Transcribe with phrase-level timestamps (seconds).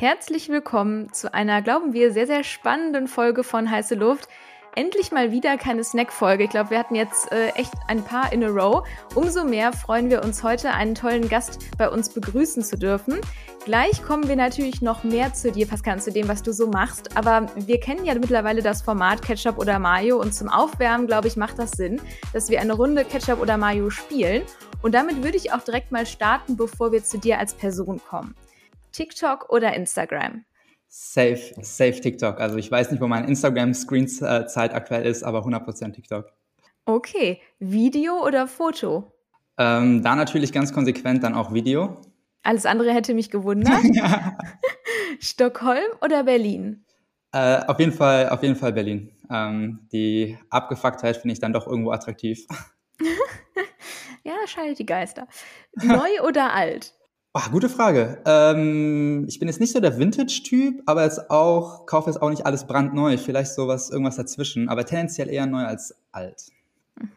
[0.00, 4.28] Herzlich willkommen zu einer, glauben wir, sehr, sehr spannenden Folge von Heiße Luft.
[4.76, 6.44] Endlich mal wieder keine Snack-Folge.
[6.44, 8.86] Ich glaube, wir hatten jetzt äh, echt ein paar in a row.
[9.16, 13.20] Umso mehr freuen wir uns heute, einen tollen Gast bei uns begrüßen zu dürfen.
[13.64, 17.16] Gleich kommen wir natürlich noch mehr zu dir, Pascal, zu dem, was du so machst.
[17.16, 21.36] Aber wir kennen ja mittlerweile das Format Ketchup oder Mayo und zum Aufwärmen, glaube ich,
[21.36, 22.00] macht das Sinn,
[22.32, 24.44] dass wir eine Runde Ketchup oder Mayo spielen.
[24.80, 28.36] Und damit würde ich auch direkt mal starten, bevor wir zu dir als Person kommen.
[28.92, 30.44] TikTok oder Instagram?
[30.88, 32.40] Safe, safe TikTok.
[32.40, 36.32] Also ich weiß nicht, wo mein Instagram-Screen-Zeit aktuell ist, aber 100% TikTok.
[36.86, 39.12] Okay, Video oder Foto?
[39.58, 42.00] Ähm, da natürlich ganz konsequent dann auch Video.
[42.42, 43.82] Alles andere hätte mich gewundert.
[45.20, 46.84] Stockholm oder Berlin?
[47.32, 49.12] Äh, auf jeden Fall, auf jeden Fall Berlin.
[49.30, 52.46] Ähm, die Abgefucktheit finde ich dann doch irgendwo attraktiv.
[54.24, 55.28] ja, scheidet die Geister.
[55.74, 56.94] Neu oder alt?
[57.40, 58.20] Ach, gute Frage.
[58.26, 62.44] Ähm, ich bin jetzt nicht so der Vintage-Typ, aber jetzt auch, kaufe jetzt auch nicht
[62.44, 63.16] alles brandneu.
[63.16, 66.46] Vielleicht sowas, irgendwas dazwischen, aber tendenziell eher neu als alt.
[66.96, 67.12] Mhm.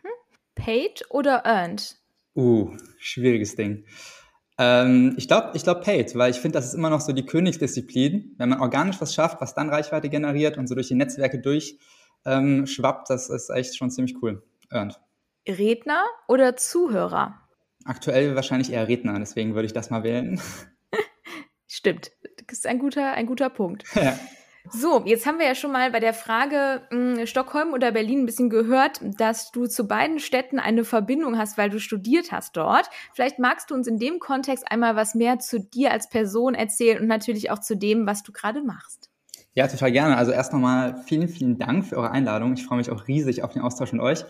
[0.54, 1.98] Paid oder earned?
[2.36, 2.70] Uh,
[3.00, 3.84] schwieriges Ding.
[4.60, 7.26] Ähm, ich glaube, ich glaube paid, weil ich finde, das ist immer noch so die
[7.26, 8.36] Königsdisziplin.
[8.38, 11.80] Wenn man organisch was schafft, was dann Reichweite generiert und so durch die Netzwerke durchschwappt,
[12.28, 14.44] ähm, das ist echt schon ziemlich cool.
[14.70, 15.00] Earned.
[15.48, 17.42] Redner oder Zuhörer?
[17.86, 20.40] Aktuell wahrscheinlich eher Redner, deswegen würde ich das mal wählen.
[21.68, 22.12] Stimmt,
[22.48, 23.84] das ist ein guter, ein guter Punkt.
[23.96, 24.18] Ja.
[24.70, 28.20] So, jetzt haben wir ja schon mal bei der Frage mh, hm, Stockholm oder Berlin
[28.20, 32.56] ein bisschen gehört, dass du zu beiden Städten eine Verbindung hast, weil du studiert hast
[32.56, 32.88] dort.
[33.14, 37.02] Vielleicht magst du uns in dem Kontext einmal was mehr zu dir als Person erzählen
[37.02, 39.10] und natürlich auch zu dem, was du gerade machst.
[39.54, 40.16] Ja, total gerne.
[40.16, 42.54] Also erst nochmal vielen, vielen Dank für eure Einladung.
[42.54, 44.24] Ich freue mich auch riesig auf den Austausch mit euch.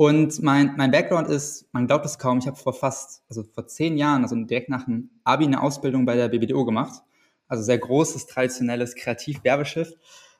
[0.00, 3.66] Und mein, mein Background ist, man glaubt es kaum, ich habe vor fast, also vor
[3.66, 7.02] zehn Jahren, also direkt nach dem Abi eine Ausbildung bei der BBDO gemacht.
[7.48, 9.92] Also sehr großes, traditionelles Kreativ-Werbeschiff.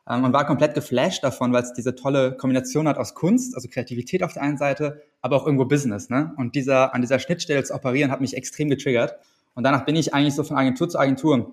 [0.09, 3.69] Ähm, und war komplett geflasht davon, weil es diese tolle Kombination hat aus Kunst, also
[3.69, 6.09] Kreativität auf der einen Seite, aber auch irgendwo Business.
[6.09, 6.33] Ne?
[6.39, 9.17] Und dieser, an dieser Schnittstelle zu operieren hat mich extrem getriggert.
[9.53, 11.53] Und danach bin ich eigentlich so von Agentur zu Agentur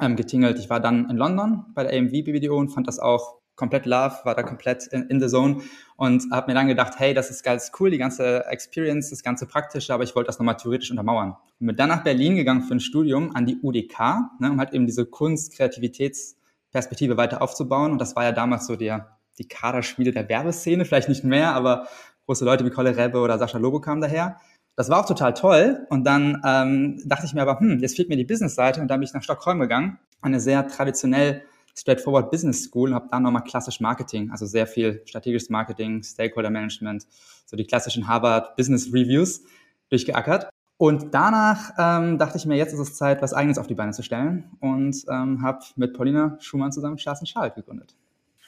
[0.00, 0.58] ähm, getingelt.
[0.58, 4.16] Ich war dann in London bei der AMV BBDO und fand das auch komplett Love,
[4.24, 5.62] war da komplett in, in the zone
[5.96, 9.46] und habe mir dann gedacht, hey, das ist ganz cool, die ganze Experience, das ganze
[9.46, 11.36] Praktische, aber ich wollte das nochmal theoretisch untermauern.
[11.58, 13.98] Bin dann nach Berlin gegangen für ein Studium an die UDK,
[14.40, 18.76] ne, um halt eben diese Kunst, Kreativitätsperspektive weiter aufzubauen und das war ja damals so
[18.76, 21.86] der, die Kaderschmiede der Werbeszene, vielleicht nicht mehr, aber
[22.26, 24.36] große Leute wie Kolle Rebbe oder Sascha Lobo kamen daher.
[24.74, 25.86] Das war auch total toll.
[25.90, 28.80] Und dann ähm, dachte ich mir aber, hm, jetzt fehlt mir die Business-Seite.
[28.80, 31.42] Und dann bin ich nach Stockholm gegangen, eine sehr traditionell
[31.76, 36.50] Straightforward Business School und habe da nochmal klassisch Marketing, also sehr viel strategisches Marketing, Stakeholder
[36.50, 37.06] Management,
[37.46, 39.42] so die klassischen Harvard Business Reviews
[39.88, 40.48] durchgeackert.
[40.76, 43.92] Und danach ähm, dachte ich mir, jetzt ist es Zeit, was Eigenes auf die Beine
[43.92, 47.94] zu stellen und ähm, habe mit Paulina Schumann zusammen Charles Charlotte gegründet.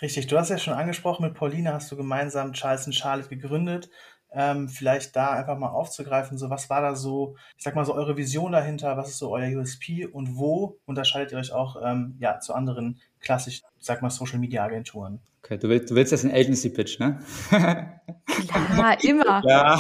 [0.03, 3.89] Richtig, du hast ja schon angesprochen, mit Paulina hast du gemeinsam Charles Charlotte gegründet
[4.35, 7.95] ähm, vielleicht da einfach mal aufzugreifen, so was war da so, ich sag mal so
[7.95, 12.17] eure Vision dahinter, was ist so euer USP und wo unterscheidet ihr euch auch ähm,
[12.19, 15.21] ja, zu anderen klassischen, sag mal, Social Media Agenturen?
[15.43, 17.19] Okay, du willst, du willst jetzt einen Agency Pitch, ne?
[17.51, 19.43] Klar, immer.
[19.47, 19.79] ja.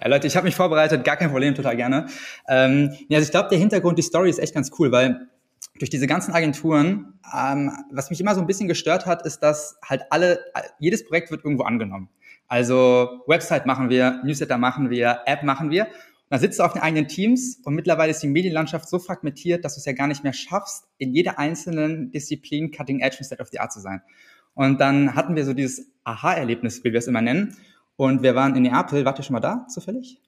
[0.00, 2.06] ja Leute, ich habe mich vorbereitet, gar kein Problem, total gerne.
[2.46, 5.28] Ähm, ja, also ich glaube, der Hintergrund, die Story ist echt ganz cool, weil
[5.78, 9.78] durch diese ganzen Agenturen, ähm, was mich immer so ein bisschen gestört hat, ist, dass
[9.82, 10.38] halt alle,
[10.78, 12.08] jedes Projekt wird irgendwo angenommen.
[12.46, 15.86] Also Website machen wir, Newsletter machen wir, App machen wir.
[16.30, 19.64] Und dann sitzt du auf den eigenen Teams und mittlerweile ist die Medienlandschaft so fragmentiert,
[19.64, 23.24] dass du es ja gar nicht mehr schaffst, in jeder einzelnen Disziplin Cutting Edge und
[23.24, 24.00] State of the Art zu sein.
[24.54, 27.56] Und dann hatten wir so dieses Aha-Erlebnis, wie wir es immer nennen.
[27.96, 29.04] Und wir waren in Neapel.
[29.04, 30.20] Wart ihr schon mal da, zufällig?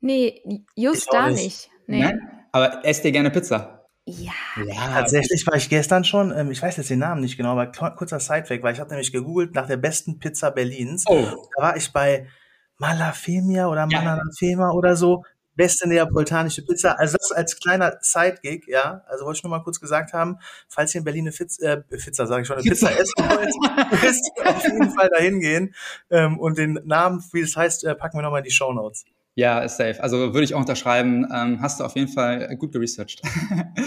[0.00, 1.70] Nee, just da nicht.
[1.86, 2.02] Nee.
[2.02, 2.20] Nein?
[2.50, 3.86] Aber esst ihr gerne Pizza?
[4.04, 4.32] Ja.
[4.64, 4.74] ja.
[4.94, 8.20] Tatsächlich war ich gestern schon, ähm, ich weiß jetzt den Namen nicht genau, aber kurzer
[8.20, 11.04] Sidefact, weil ich habe nämlich gegoogelt nach der besten Pizza Berlins.
[11.08, 11.26] Oh.
[11.56, 12.26] Da war ich bei
[12.78, 14.00] Malafemia oder ja.
[14.02, 15.24] Malafema oder so.
[15.56, 16.98] Beste neapolitanische Pizza.
[16.98, 19.02] Also das als kleiner Sidegig, ja.
[19.06, 21.76] Also wollte ich nur mal kurz gesagt haben, falls ihr in Berlin eine Pizza, äh,
[21.78, 25.74] Pizza sage ich schon, eine Pizza essen wollt, müsst ihr auf jeden Fall dahin gehen.
[26.10, 29.04] Ähm, und den Namen, wie das heißt, äh, packen wir nochmal in die Show Notes.
[29.34, 30.02] Ja, ist safe.
[30.02, 31.26] Also würde ich auch unterschreiben.
[31.32, 33.20] Ähm, hast du auf jeden Fall gut geresearched.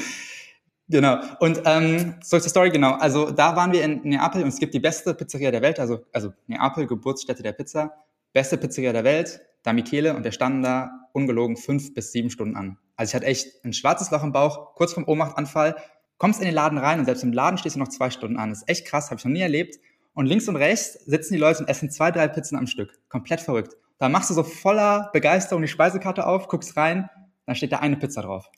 [0.88, 1.20] genau.
[1.40, 2.94] Und ähm, so zur Story, genau.
[2.94, 5.80] Also da waren wir in Neapel und es gibt die beste Pizzeria der Welt.
[5.80, 8.06] Also, also Neapel, Geburtsstätte der Pizza.
[8.32, 9.42] Beste Pizzeria der Welt.
[9.64, 12.78] Da Michele und der standen da ungelogen fünf bis sieben Stunden an.
[12.96, 15.76] Also ich hatte echt ein schwarzes Loch im Bauch, kurz vom Ohnmachtanfall.
[16.18, 18.50] Kommst in den Laden rein und selbst im Laden stehst du noch zwei Stunden an.
[18.50, 19.80] Das ist echt krass, habe ich noch nie erlebt.
[20.14, 23.00] Und links und rechts sitzen die Leute und essen zwei, drei Pizzen am Stück.
[23.08, 23.76] Komplett verrückt.
[24.00, 27.10] Da machst du so voller Begeisterung die Speisekarte auf, guckst rein,
[27.46, 28.50] dann steht da eine Pizza drauf.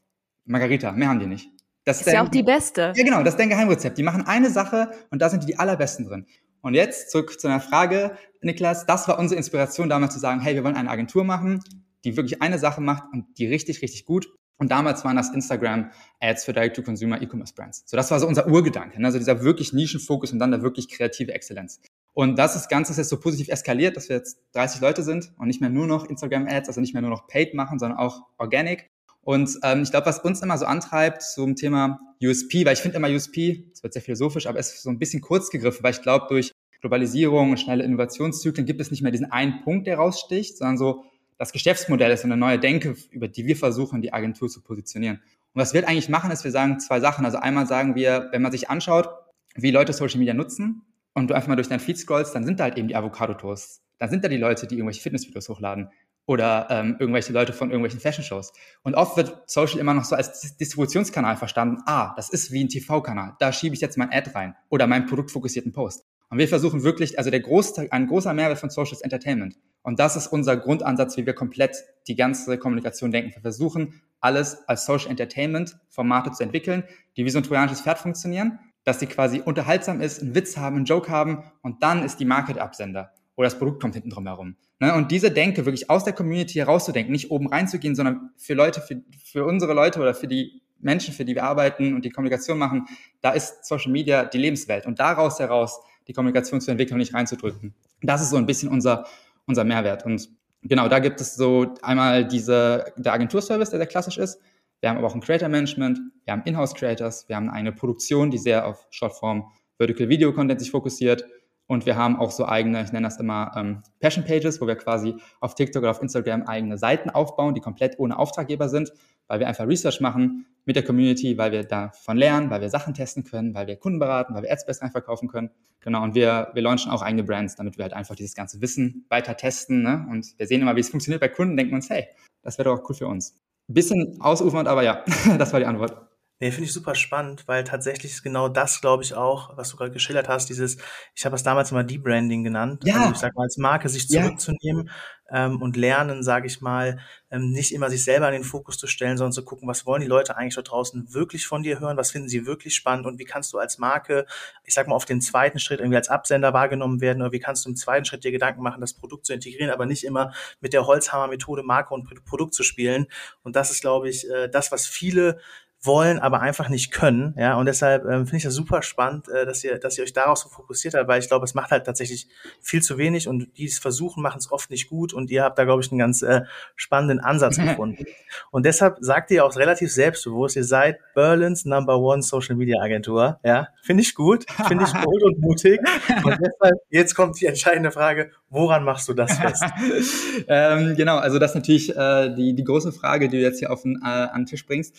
[0.46, 1.50] Margarita, mehr haben die nicht.
[1.84, 2.94] Das ist, ist ja auch die beste.
[2.96, 3.98] Ja, genau, das ist dein Geheimrezept.
[3.98, 6.26] Die machen eine Sache und da sind die die allerbesten drin.
[6.62, 8.86] Und jetzt zurück zu einer Frage, Niklas.
[8.86, 11.64] Das war unsere Inspiration damals zu sagen, hey, wir wollen eine Agentur machen,
[12.04, 14.28] die wirklich eine Sache macht und die richtig, richtig gut.
[14.58, 17.84] Und damals waren das Instagram-Ads für Direct-to-Consumer E-Commerce-Brands.
[17.88, 19.02] So, das war so unser Urgedanke.
[19.02, 19.08] Ne?
[19.08, 21.82] Also dieser wirklich Nischenfokus und dann der wirklich kreative Exzellenz.
[22.14, 25.34] Und das ist Ganze ist jetzt so positiv eskaliert, dass wir jetzt 30 Leute sind
[25.40, 28.22] und nicht mehr nur noch Instagram-Ads, also nicht mehr nur noch Paid machen, sondern auch
[28.38, 28.88] Organic.
[29.24, 32.98] Und ähm, ich glaube, was uns immer so antreibt zum Thema USP, weil ich finde
[32.98, 35.94] immer USP, es wird sehr philosophisch, aber es ist so ein bisschen kurz gegriffen, weil
[35.94, 36.52] ich glaube, durch
[36.82, 41.04] Globalisierung und schnelle Innovationszyklen gibt es nicht mehr diesen einen Punkt, der raussticht, sondern so
[41.42, 45.24] das Geschäftsmodell ist eine neue Denke, über die wir versuchen, die Agentur zu positionieren.
[45.56, 47.26] Und was wir eigentlich machen, ist, wir sagen zwei Sachen.
[47.26, 49.10] Also einmal sagen wir, wenn man sich anschaut,
[49.56, 50.84] wie Leute Social Media nutzen
[51.16, 53.82] und du einfach mal durch dein Feed scrollst, dann sind da halt eben die Avocado-Toasts.
[53.98, 55.90] Dann sind da die Leute, die irgendwelche Fitnessvideos hochladen
[56.28, 58.54] oder ähm, irgendwelche Leute von irgendwelchen Fashion-Shows.
[58.84, 61.82] Und oft wird Social immer noch so als Distributionskanal verstanden.
[61.88, 63.34] Ah, das ist wie ein TV-Kanal.
[63.40, 66.06] Da schiebe ich jetzt mein Ad rein oder meinen produktfokussierten Post.
[66.32, 69.58] Und wir versuchen wirklich, also der Großteil, ein großer Mehrwert von Social ist Entertainment.
[69.84, 71.76] Und das ist unser Grundansatz, wie wir komplett
[72.08, 73.34] die ganze Kommunikation denken.
[73.36, 76.86] Wir versuchen, alles als Social Entertainment Formate zu entwickeln,
[77.18, 80.78] die wie so ein trojanisches Pferd funktionieren, dass sie quasi unterhaltsam ist, einen Witz haben,
[80.78, 84.26] einen Joke haben und dann ist die Market Absender oder das Produkt kommt hinten drum
[84.26, 84.56] herum.
[84.80, 84.96] Ne?
[84.96, 89.02] Und diese Denke wirklich aus der Community herauszudenken, nicht oben reinzugehen, sondern für Leute, für,
[89.22, 92.88] für unsere Leute oder für die Menschen, für die wir arbeiten und die Kommunikation machen,
[93.22, 94.86] da ist Social Media die Lebenswelt.
[94.86, 97.74] Und daraus heraus die Kommunikation zu entwickeln und nicht reinzudrücken.
[98.02, 99.06] Das ist so ein bisschen unser,
[99.46, 100.06] unser Mehrwert.
[100.06, 100.30] Und
[100.64, 104.40] genau, da gibt es so einmal diese, der Agenturservice, der sehr klassisch ist.
[104.80, 108.32] Wir haben aber auch ein Creator Management, wir haben Inhouse Creators, wir haben eine Produktion,
[108.32, 111.24] die sehr auf Shortform Vertical Video Content sich fokussiert
[111.72, 114.76] und wir haben auch so eigene, ich nenne das immer ähm, Passion Pages, wo wir
[114.76, 118.92] quasi auf TikTok oder auf Instagram eigene Seiten aufbauen, die komplett ohne Auftraggeber sind,
[119.28, 122.94] weil wir einfach Research machen mit der Community, weil wir davon lernen, weil wir Sachen
[122.94, 125.50] testen können, weil wir Kunden beraten, weil wir Ads besser verkaufen können.
[125.80, 129.06] Genau, und wir, wir launchen auch eigene Brands, damit wir halt einfach dieses ganze Wissen
[129.08, 129.82] weiter testen.
[129.82, 130.06] Ne?
[130.12, 132.06] Und wir sehen immer, wie es funktioniert bei Kunden, denken uns, hey,
[132.42, 133.40] das wäre doch auch cool für uns.
[133.70, 135.06] Bisschen ausufernd, aber ja,
[135.38, 136.11] das war die Antwort.
[136.42, 139.78] Nee, finde ich super spannend, weil tatsächlich ist genau das, glaube ich, auch, was du
[139.78, 140.78] gerade geschildert hast, dieses,
[141.14, 142.96] ich habe es damals immer Debranding genannt, ja.
[142.96, 144.90] also ich sag mal als Marke sich zurückzunehmen
[145.30, 145.46] ja.
[145.46, 147.00] ähm, und lernen, sage ich mal,
[147.30, 150.02] ähm, nicht immer sich selber in den Fokus zu stellen, sondern zu gucken, was wollen
[150.02, 153.20] die Leute eigentlich da draußen wirklich von dir hören, was finden sie wirklich spannend und
[153.20, 154.26] wie kannst du als Marke,
[154.64, 157.66] ich sag mal, auf den zweiten Schritt irgendwie als Absender wahrgenommen werden oder wie kannst
[157.66, 160.74] du im zweiten Schritt dir Gedanken machen, das Produkt zu integrieren, aber nicht immer mit
[160.74, 163.06] der Holzhammer-Methode Marke und Produkt zu spielen.
[163.44, 165.40] Und das ist, glaube ich, äh, das, was viele
[165.84, 167.34] wollen, aber einfach nicht können.
[167.38, 170.14] Ja, und deshalb ähm, finde ich das super spannend, äh, dass ihr, dass ihr euch
[170.14, 172.28] darauf so fokussiert habt, weil ich glaube, es macht halt tatsächlich
[172.62, 175.58] viel zu wenig und die es versuchen, machen es oft nicht gut und ihr habt
[175.58, 176.42] da, glaube ich, einen ganz äh,
[176.76, 178.06] spannenden Ansatz gefunden.
[178.52, 183.40] Und deshalb sagt ihr auch relativ selbstbewusst, ihr seid Berlins Number One Social Media Agentur.
[183.44, 185.80] Ja, finde ich gut, finde ich bold und mutig.
[186.24, 189.64] Und deshalb, jetzt kommt die entscheidende Frage, woran machst du das fest?
[190.48, 193.72] ähm, genau, also das ist natürlich äh, die, die große Frage, die du jetzt hier
[193.72, 194.96] auf den, äh, an den Tisch bringst.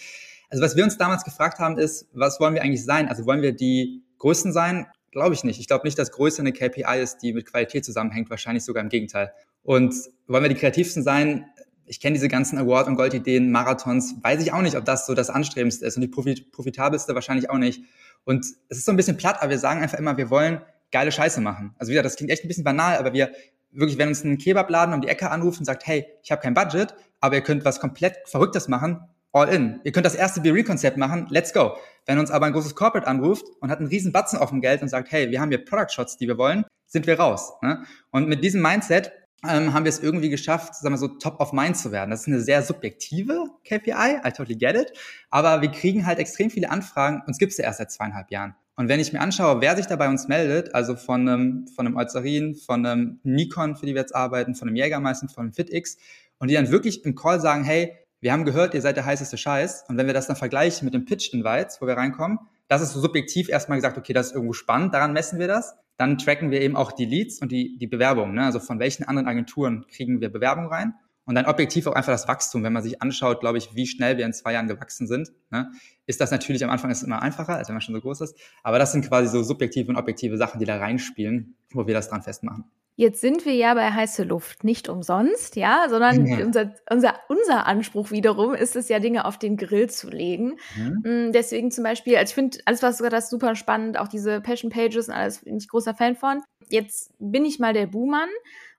[0.52, 3.08] Also was wir uns damals gefragt haben, ist, was wollen wir eigentlich sein?
[3.08, 4.87] Also wollen wir die Größten sein?
[5.10, 5.58] Glaube ich nicht.
[5.58, 8.28] Ich glaube nicht, dass Größe eine KPI ist, die mit Qualität zusammenhängt.
[8.28, 9.32] Wahrscheinlich sogar im Gegenteil.
[9.62, 9.94] Und
[10.26, 11.46] wollen wir die Kreativsten sein?
[11.87, 14.16] Ich kenne diese ganzen Award- und Goldideen, Marathons.
[14.22, 17.58] Weiß ich auch nicht, ob das so das Anstrebendste ist und die profitabelste wahrscheinlich auch
[17.58, 17.82] nicht.
[18.25, 21.12] Und es ist so ein bisschen platt, aber wir sagen einfach immer, wir wollen geile
[21.12, 21.75] Scheiße machen.
[21.78, 23.32] Also wieder, das klingt echt ein bisschen banal, aber wir
[23.71, 26.52] wirklich, wenn uns ein Kebabladen um die Ecke anruft und sagt, hey, ich habe kein
[26.52, 29.00] Budget, aber ihr könnt was komplett Verrücktes machen,
[29.33, 29.81] all in.
[29.85, 31.77] Ihr könnt das erste BRE-Konzept machen, let's go.
[32.07, 34.83] Wenn uns aber ein großes Corporate anruft und hat einen riesen Batzen auf dem Geld
[34.83, 37.53] und sagt, hey, wir haben hier Product Shots, die wir wollen, sind wir raus.
[37.62, 37.85] Ne?
[38.11, 39.12] Und mit diesem Mindset
[39.49, 42.11] ähm, haben wir es irgendwie geschafft, sagen wir so, top of mind zu werden.
[42.11, 44.93] Das ist eine sehr subjektive KPI, I totally get it.
[45.31, 48.55] Aber wir kriegen halt extrem viele Anfragen, uns gibt's ja erst seit zweieinhalb Jahren.
[48.77, 51.87] Und wenn ich mir anschaue, wer sich da bei uns meldet, also von einem, von
[51.87, 55.53] einem Eucerin, von einem Nikon, für die wir jetzt arbeiten, von einem Jägermeister, von einem
[55.53, 55.99] FitX,
[56.39, 59.37] und die dann wirklich im Call sagen, hey, wir haben gehört, ihr seid der heißeste
[59.37, 59.87] Scheiß.
[59.88, 62.38] Und wenn wir das dann vergleichen mit dem Pitch-Invites, wo wir reinkommen,
[62.69, 65.75] das ist so subjektiv erstmal gesagt, okay, das ist irgendwo spannend, daran messen wir das.
[65.97, 68.37] Dann tracken wir eben auch die Leads und die, die Bewerbungen.
[68.37, 68.45] Ne?
[68.45, 70.95] Also von welchen anderen Agenturen kriegen wir Bewerbungen rein.
[71.25, 72.62] Und dann objektiv auch einfach das Wachstum.
[72.62, 75.73] Wenn man sich anschaut, glaube ich, wie schnell wir in zwei Jahren gewachsen sind, ne,
[76.07, 78.38] ist das natürlich am Anfang ist immer einfacher, als wenn man schon so groß ist.
[78.62, 82.09] Aber das sind quasi so subjektive und objektive Sachen, die da reinspielen, wo wir das
[82.09, 82.64] dran festmachen.
[82.94, 86.44] Jetzt sind wir ja bei heiße Luft nicht umsonst, ja, sondern ja.
[86.44, 90.58] Unser, unser, unser Anspruch wiederum ist es ja, Dinge auf den Grill zu legen.
[90.76, 91.28] Mhm.
[91.28, 94.42] Mm, deswegen zum Beispiel, also ich finde alles, was du hast, super spannend, auch diese
[94.42, 96.42] Passion Pages und alles, bin ich großer Fan von.
[96.68, 98.28] Jetzt bin ich mal der Buhmann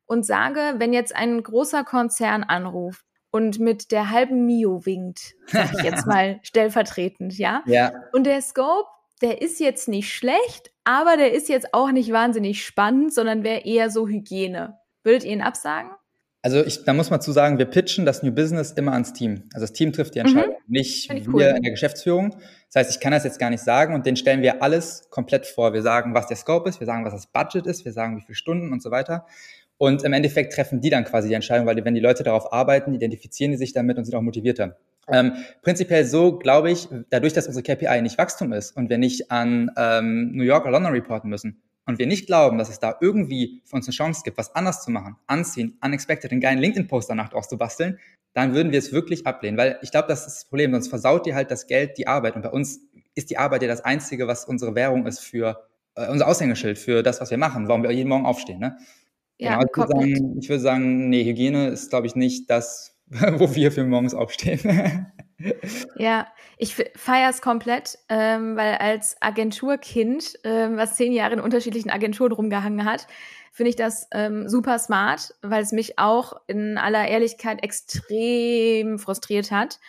[0.05, 5.73] und sage, wenn jetzt ein großer Konzern anruft und mit der halben Mio winkt, sag
[5.73, 7.63] ich jetzt mal stellvertretend, ja?
[7.65, 7.91] Ja.
[8.11, 8.89] Und der Scope,
[9.23, 13.65] der ist jetzt nicht schlecht, aber der ist jetzt auch nicht wahnsinnig spannend, sondern wäre
[13.65, 14.77] eher so Hygiene.
[15.03, 15.91] Würdet ihr ihn absagen?
[16.45, 19.43] Also ich, da muss man zu sagen, wir pitchen das New Business immer ans Team.
[19.53, 20.25] Also das Team trifft die mhm.
[20.25, 20.73] Entscheidung, mhm.
[20.73, 21.41] nicht wir cool.
[21.41, 22.35] in der Geschäftsführung.
[22.71, 25.45] Das heißt, ich kann das jetzt gar nicht sagen und den stellen wir alles komplett
[25.45, 25.73] vor.
[25.73, 28.21] Wir sagen, was der Scope ist, wir sagen, was das Budget ist, wir sagen, wie
[28.21, 29.25] viele Stunden und so weiter.
[29.77, 32.93] Und im Endeffekt treffen die dann quasi die Entscheidung, weil wenn die Leute darauf arbeiten,
[32.93, 34.77] identifizieren die sich damit und sind auch motivierter.
[35.07, 39.31] Ähm, prinzipiell so glaube ich, dadurch, dass unsere KPI nicht Wachstum ist und wir nicht
[39.31, 42.95] an ähm, New York oder London reporten müssen, und wir nicht glauben, dass es da
[43.01, 47.09] irgendwie für uns eine Chance gibt, was anders zu machen, anziehen, unexpected, einen geilen LinkedIn-Post
[47.09, 47.99] danach draus zu basteln,
[48.33, 49.57] dann würden wir es wirklich ablehnen.
[49.57, 52.35] Weil ich glaube, das ist das Problem, sonst versaut dir halt das Geld die Arbeit.
[52.35, 52.79] Und bei uns
[53.15, 57.03] ist die Arbeit ja das Einzige, was unsere Währung ist für äh, unser Aushängeschild, für
[57.03, 58.59] das, was wir machen, warum wir jeden Morgen aufstehen.
[58.59, 58.77] Ne?
[59.37, 62.92] Ja, genau, ich, würde sagen, ich würde sagen, nee, Hygiene ist, glaube ich, nicht das,
[63.37, 65.07] wo wir für morgens aufstehen.
[65.97, 71.89] Ja, ich feiere es komplett, ähm, weil als Agenturkind, ähm, was zehn Jahre in unterschiedlichen
[71.89, 73.07] Agenturen rumgehangen hat,
[73.51, 79.51] finde ich das ähm, super smart, weil es mich auch in aller Ehrlichkeit extrem frustriert
[79.51, 79.79] hat,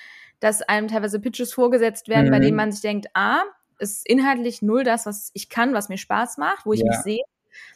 [0.41, 2.33] dass einem teilweise Pitches vorgesetzt werden, mhm.
[2.33, 2.57] bei denen mhm.
[2.57, 3.43] man sich denkt, ah,
[3.79, 6.87] ist inhaltlich null das, was ich kann, was mir Spaß macht, wo ich ja.
[6.89, 7.23] mich sehe.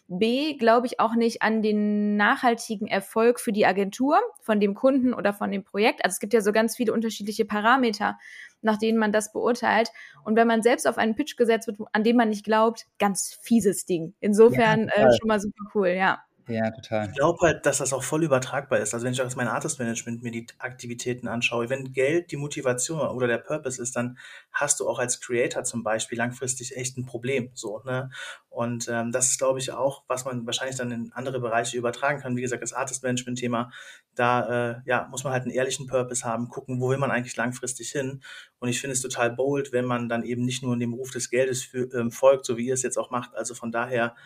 [0.09, 5.15] B, glaube ich auch nicht an den nachhaltigen Erfolg für die Agentur, von dem Kunden
[5.15, 6.05] oder von dem Projekt.
[6.05, 8.19] Also es gibt ja so ganz viele unterschiedliche Parameter,
[8.63, 9.91] nach denen man das beurteilt.
[10.25, 13.39] Und wenn man selbst auf einen Pitch gesetzt wird, an dem man nicht glaubt, ganz
[13.43, 14.15] fieses Ding.
[14.21, 16.23] Insofern ja, äh, schon mal super cool, ja.
[16.49, 17.09] Ja, total.
[17.09, 18.95] Ich glaube halt, dass das auch voll übertragbar ist.
[18.95, 23.01] Also wenn ich aus meinem Artist Management mir die Aktivitäten anschaue, wenn Geld die Motivation
[23.01, 24.17] oder der Purpose ist, dann
[24.51, 27.51] hast du auch als Creator zum Beispiel langfristig echt ein Problem.
[27.53, 28.11] So, ne?
[28.49, 32.21] Und ähm, das ist, glaube ich, auch, was man wahrscheinlich dann in andere Bereiche übertragen
[32.21, 32.35] kann.
[32.35, 33.71] Wie gesagt, das Artist Management-Thema,
[34.15, 37.37] da äh, ja, muss man halt einen ehrlichen Purpose haben, gucken, wo will man eigentlich
[37.37, 38.23] langfristig hin.
[38.59, 41.11] Und ich finde es total bold, wenn man dann eben nicht nur in dem Ruf
[41.13, 43.35] des Geldes für, ähm, folgt, so wie ihr es jetzt auch macht.
[43.37, 44.17] Also von daher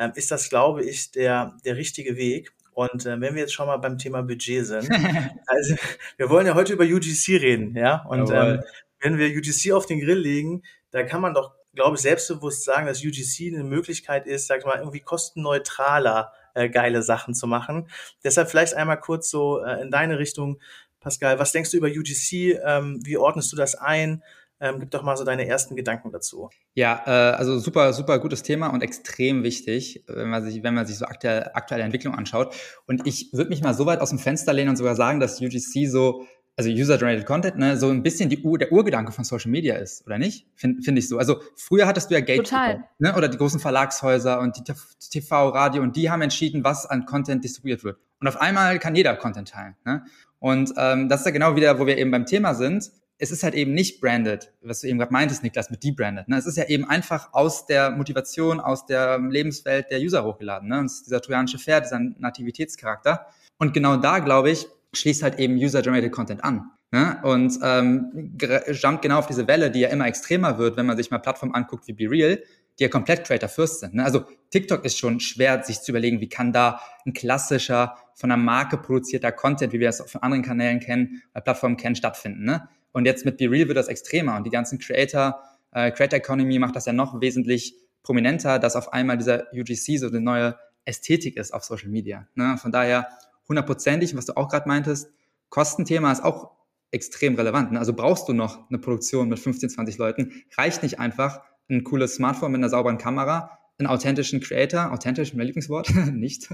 [0.00, 2.52] ähm, ist das, glaube ich, der, der richtige Weg.
[2.72, 4.88] Und äh, wenn wir jetzt schon mal beim Thema Budget sind,
[5.46, 5.74] also
[6.16, 8.04] wir wollen ja heute über UGC reden, ja.
[8.08, 8.62] Und ähm,
[9.00, 12.86] wenn wir UGC auf den Grill legen, da kann man doch, glaube ich, selbstbewusst sagen,
[12.86, 17.88] dass UGC eine Möglichkeit ist, sag ich mal, irgendwie kostenneutraler äh, geile Sachen zu machen.
[18.24, 20.58] Deshalb vielleicht einmal kurz so äh, in deine Richtung,
[21.00, 22.58] Pascal, was denkst du über UGC?
[22.64, 24.22] Ähm, wie ordnest du das ein?
[24.62, 26.50] Ähm, gib doch mal so deine ersten Gedanken dazu.
[26.74, 30.86] Ja, äh, also super, super gutes Thema und extrem wichtig, wenn man sich, wenn man
[30.86, 32.54] sich so aktuell, aktuelle Entwicklung anschaut.
[32.86, 35.40] Und ich würde mich mal so weit aus dem Fenster lehnen und sogar sagen, dass
[35.40, 36.26] UGC so,
[36.56, 40.04] also User-Generated Content, ne, so ein bisschen die Ur, der Urgedanke von Social Media ist,
[40.06, 40.46] oder nicht?
[40.56, 41.16] Finde find ich so.
[41.16, 44.74] Also früher hattest du ja Gatekeeper, ne, oder die großen Verlagshäuser und die
[45.10, 47.98] TV, Radio und die haben entschieden, was an Content distribuiert wird.
[48.20, 49.76] Und auf einmal kann jeder Content teilen.
[49.86, 50.04] Ne?
[50.38, 52.90] Und ähm, das ist ja genau wieder, wo wir eben beim Thema sind
[53.20, 56.26] es ist halt eben nicht branded, was du eben gerade meintest, Niklas, mit debranded.
[56.26, 56.38] Ne?
[56.38, 60.68] Es ist ja eben einfach aus der Motivation, aus der Lebenswelt der User hochgeladen.
[60.70, 60.78] Ne?
[60.78, 63.26] Und es ist dieser trojanische Pferd, dieser Nativitätscharakter.
[63.58, 66.70] Und genau da, glaube ich, schließt halt eben User-Generated Content an.
[66.92, 67.20] Ne?
[67.22, 68.32] Und ähm,
[68.72, 71.54] jumpt genau auf diese Welle, die ja immer extremer wird, wenn man sich mal Plattformen
[71.54, 72.42] anguckt wie BeReal,
[72.78, 73.94] die ja komplett Creator First sind.
[73.94, 74.04] Ne?
[74.04, 78.42] Also TikTok ist schon schwer, sich zu überlegen, wie kann da ein klassischer, von einer
[78.42, 82.44] Marke produzierter Content, wie wir es von anderen Kanälen kennen, bei Plattformen kennen, stattfinden.
[82.44, 82.66] Ne?
[82.92, 85.40] Und jetzt mit BeReal wird das extremer und die ganzen Creator,
[85.72, 90.08] äh, Creator Economy macht das ja noch wesentlich prominenter, dass auf einmal dieser UGC so
[90.08, 92.26] eine neue Ästhetik ist auf Social Media.
[92.34, 92.56] Ne?
[92.58, 93.08] Von daher
[93.48, 95.10] hundertprozentig, was du auch gerade meintest,
[95.50, 96.52] Kostenthema ist auch
[96.90, 97.72] extrem relevant.
[97.72, 97.78] Ne?
[97.78, 100.32] Also brauchst du noch eine Produktion mit 15, 20 Leuten.
[100.56, 105.46] Reicht nicht einfach ein cooles Smartphone mit einer sauberen Kamera, einen authentischen Creator, authentisch, mein
[105.46, 106.48] Lieblingswort, nicht,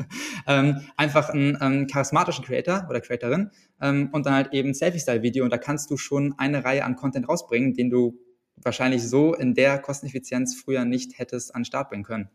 [0.47, 5.52] ähm, einfach einen ähm, charismatischen Creator oder Creatorin ähm, und dann halt eben Selfie-Style-Video und
[5.52, 8.18] da kannst du schon eine Reihe an Content rausbringen, den du
[8.56, 12.30] wahrscheinlich so in der Kosteneffizienz früher nicht hättest an den Start bringen können.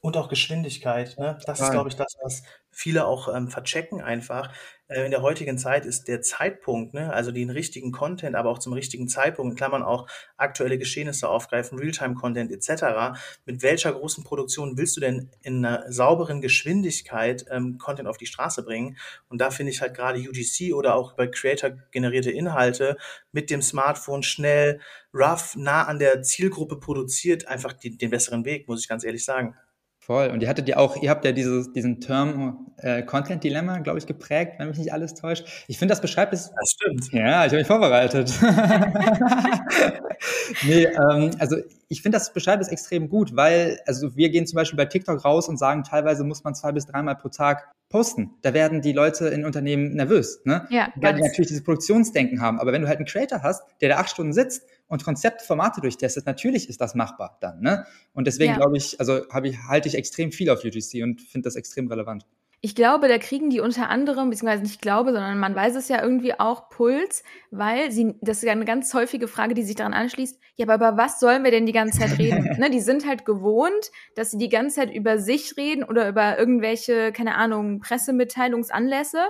[0.00, 1.16] Und auch Geschwindigkeit.
[1.18, 1.38] Ne?
[1.46, 2.42] Das ist, glaube ich, das, was
[2.76, 4.52] viele auch ähm, verchecken einfach.
[4.88, 8.58] Äh, in der heutigen Zeit ist der Zeitpunkt, ne, also den richtigen Content, aber auch
[8.58, 13.18] zum richtigen Zeitpunkt, in Klammern auch aktuelle Geschehnisse aufgreifen, Realtime-Content etc.
[13.46, 18.26] Mit welcher großen Produktion willst du denn in einer sauberen Geschwindigkeit ähm, Content auf die
[18.26, 18.98] Straße bringen?
[19.28, 22.96] Und da finde ich halt gerade UGC oder auch bei Creator generierte Inhalte
[23.32, 24.80] mit dem Smartphone schnell,
[25.14, 29.24] rough, nah an der Zielgruppe produziert, einfach die, den besseren Weg, muss ich ganz ehrlich
[29.24, 29.56] sagen.
[30.06, 30.28] Voll.
[30.28, 33.98] Und ihr hattet ja auch, ihr habt ja dieses, diesen Term äh, Content Dilemma, glaube
[33.98, 35.64] ich, geprägt, wenn mich nicht alles täuscht.
[35.66, 36.52] Ich finde, das beschreibt es.
[36.52, 37.12] Das stimmt.
[37.12, 38.32] Ja, ich habe mich vorbereitet.
[40.62, 41.56] nee, ähm, also
[41.88, 45.24] ich finde, das beschreibt es extrem gut, weil, also wir gehen zum Beispiel bei TikTok
[45.24, 48.32] raus und sagen, teilweise muss man zwei bis dreimal pro Tag posten.
[48.42, 50.66] Da werden die Leute in Unternehmen nervös, ne?
[50.70, 52.58] Ja, Weil die natürlich dieses Produktionsdenken haben.
[52.58, 56.26] Aber wenn du halt einen Creator hast, der da acht Stunden sitzt und Konzeptformate durchtestet,
[56.26, 57.86] natürlich ist das machbar dann, ne?
[58.12, 58.58] Und deswegen ja.
[58.58, 61.86] glaube ich, also habe ich, halte ich extrem viel auf UGC und finde das extrem
[61.86, 62.26] relevant.
[62.62, 66.02] Ich glaube, da kriegen die unter anderem, beziehungsweise nicht glaube, sondern man weiß es ja
[66.02, 69.92] irgendwie auch Puls, weil sie, das ist ja eine ganz häufige Frage, die sich daran
[69.92, 72.44] anschließt, ja, aber über was sollen wir denn die ganze Zeit reden?
[72.58, 76.38] ne, die sind halt gewohnt, dass sie die ganze Zeit über sich reden oder über
[76.38, 79.28] irgendwelche, keine Ahnung, Pressemitteilungsanlässe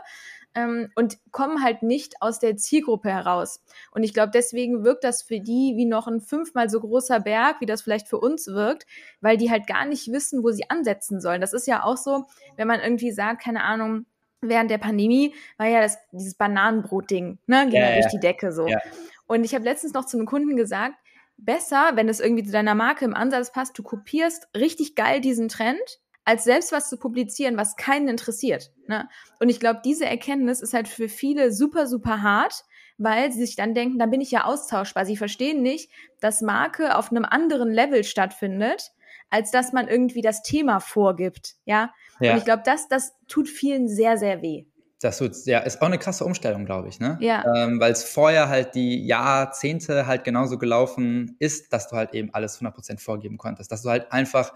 [0.56, 3.62] ähm, und kommen halt nicht aus der Zielgruppe heraus.
[3.92, 7.60] Und ich glaube, deswegen wirkt das für die wie noch ein fünfmal so großer Berg,
[7.60, 8.86] wie das vielleicht für uns wirkt,
[9.20, 11.40] weil die halt gar nicht wissen, wo sie ansetzen sollen.
[11.40, 12.24] Das ist ja auch so,
[12.56, 14.06] wenn man irgendwie sagt, keine Ahnung,
[14.40, 18.52] während der Pandemie war ja das, dieses Bananenbrot-Ding, ne, ging ja, ja durch die Decke
[18.52, 18.66] so.
[18.66, 18.80] Ja.
[19.26, 20.94] Und ich habe letztens noch zu einem Kunden gesagt,
[21.36, 25.48] besser, wenn es irgendwie zu deiner Marke im Ansatz passt, du kopierst richtig geil diesen
[25.48, 28.72] Trend, als selbst was zu publizieren, was keinen interessiert.
[28.88, 29.08] Ne?
[29.38, 32.64] Und ich glaube, diese Erkenntnis ist halt für viele super, super hart,
[32.98, 35.06] weil sie sich dann denken, dann bin ich ja austauschbar.
[35.06, 35.88] Sie verstehen nicht,
[36.20, 38.92] dass Marke auf einem anderen Level stattfindet,
[39.30, 41.54] als dass man irgendwie das Thema vorgibt.
[41.64, 41.92] Ja.
[42.18, 42.32] ja.
[42.32, 44.64] Und ich glaube, das, das tut vielen sehr, sehr weh.
[45.00, 47.18] Das tut, ja, ist auch eine krasse Umstellung, glaube ich, ne?
[47.20, 47.44] Ja.
[47.54, 52.32] Ähm, Weil es vorher halt die Jahrzehnte halt genauso gelaufen ist, dass du halt eben
[52.32, 53.70] alles 100% vorgeben konntest.
[53.70, 54.54] Dass du halt einfach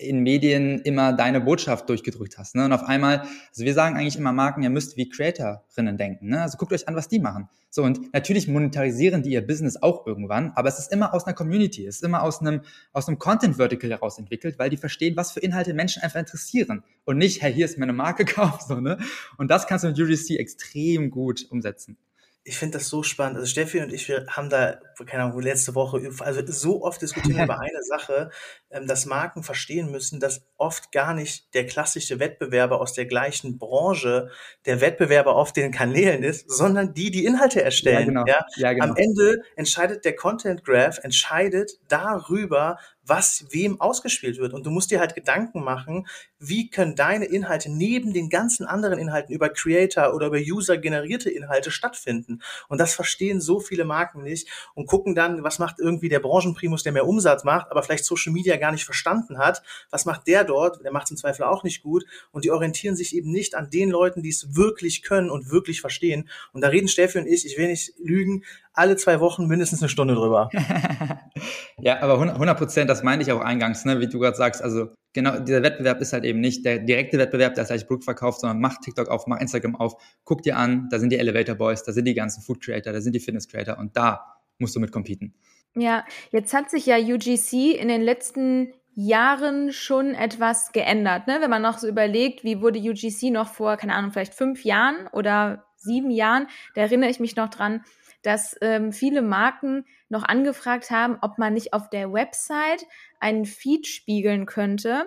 [0.00, 2.54] in Medien immer deine Botschaft durchgedrückt hast.
[2.54, 2.64] Ne?
[2.64, 6.28] Und auf einmal, also wir sagen eigentlich immer Marken, ihr müsst wie Creatorinnen denken.
[6.28, 6.42] Ne?
[6.42, 7.48] Also guckt euch an, was die machen.
[7.68, 11.34] So, und natürlich monetarisieren die ihr Business auch irgendwann, aber es ist immer aus einer
[11.34, 15.30] Community, es ist immer aus einem, aus einem Content-Vertical heraus entwickelt, weil die verstehen, was
[15.30, 16.82] für Inhalte Menschen einfach interessieren.
[17.04, 18.98] Und nicht, hey, hier ist meine Marke, kauf so, ne?
[19.38, 21.96] Und das kannst du mit UGC extrem gut umsetzen
[22.42, 23.36] ich finde das so spannend.
[23.36, 27.38] Also Steffi und ich, wir haben da, keine Ahnung, letzte Woche, also so oft diskutiert
[27.44, 28.30] über eine Sache,
[28.70, 34.30] dass Marken verstehen müssen, dass oft gar nicht der klassische Wettbewerber aus der gleichen Branche
[34.64, 38.00] der Wettbewerber auf den Kanälen ist, sondern die, die Inhalte erstellen.
[38.00, 38.24] Ja, genau.
[38.26, 38.46] Ja?
[38.56, 38.84] ja genau.
[38.86, 42.78] Am Ende entscheidet der Content Graph, entscheidet darüber,
[43.10, 44.52] was wem ausgespielt wird.
[44.54, 46.06] Und du musst dir halt Gedanken machen,
[46.38, 51.28] wie können deine Inhalte neben den ganzen anderen Inhalten über Creator oder über User generierte
[51.28, 52.40] Inhalte stattfinden.
[52.68, 56.84] Und das verstehen so viele Marken nicht und gucken dann, was macht irgendwie der Branchenprimus,
[56.84, 59.62] der mehr Umsatz macht, aber vielleicht Social Media gar nicht verstanden hat.
[59.90, 60.84] Was macht der dort?
[60.84, 62.04] Der macht es im Zweifel auch nicht gut.
[62.30, 65.80] Und die orientieren sich eben nicht an den Leuten, die es wirklich können und wirklich
[65.80, 66.28] verstehen.
[66.52, 69.88] Und da reden Steffi und ich, ich will nicht lügen, alle zwei Wochen mindestens eine
[69.88, 70.48] Stunde drüber.
[71.78, 74.62] ja, aber 100 Prozent, das meine ich auch eingangs, ne, wie du gerade sagst.
[74.62, 78.40] Also genau, dieser Wettbewerb ist halt eben nicht der direkte Wettbewerb, der gleich Produkt verkauft,
[78.40, 79.94] sondern mach TikTok auf, mach Instagram auf,
[80.24, 83.00] guck dir an, da sind die Elevator Boys, da sind die ganzen Food Creator, da
[83.00, 85.34] sind die Fitness Creator und da musst du mit competen.
[85.76, 91.38] Ja, jetzt hat sich ja UGC in den letzten Jahren schon etwas geändert, ne?
[91.40, 95.06] Wenn man noch so überlegt, wie wurde UGC noch vor, keine Ahnung, vielleicht fünf Jahren
[95.12, 97.84] oder sieben Jahren, da erinnere ich mich noch dran,
[98.22, 102.84] dass ähm, viele Marken noch angefragt haben, ob man nicht auf der Website
[103.20, 105.06] einen Feed spiegeln könnte,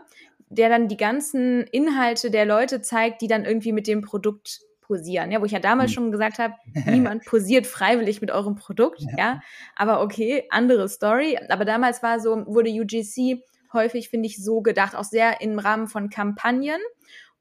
[0.49, 5.31] der dann die ganzen Inhalte der Leute zeigt, die dann irgendwie mit dem Produkt posieren.
[5.31, 5.95] Ja, wo ich ja damals hm.
[5.95, 9.17] schon gesagt habe, niemand posiert freiwillig mit eurem Produkt, ja.
[9.17, 9.41] ja.
[9.75, 11.39] Aber okay, andere Story.
[11.49, 13.41] Aber damals war so, wurde UGC
[13.73, 16.79] häufig, finde ich, so gedacht, auch sehr im Rahmen von Kampagnen.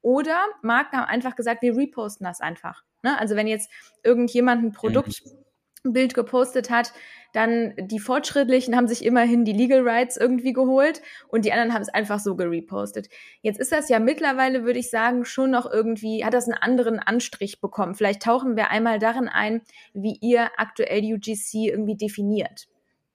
[0.01, 2.83] Oder Marken haben einfach gesagt, wir reposten das einfach.
[3.03, 3.17] Ne?
[3.19, 3.69] Also wenn jetzt
[4.03, 5.42] irgendjemand ein Produkt mhm.
[5.83, 6.93] Bild gepostet hat,
[7.33, 11.81] dann die Fortschrittlichen haben sich immerhin die Legal Rights irgendwie geholt und die anderen haben
[11.81, 13.09] es einfach so gerepostet.
[13.41, 16.99] Jetzt ist das ja mittlerweile, würde ich sagen, schon noch irgendwie, hat das einen anderen
[16.99, 17.95] Anstrich bekommen.
[17.95, 19.61] Vielleicht tauchen wir einmal darin ein,
[19.93, 22.67] wie ihr aktuell UGC irgendwie definiert.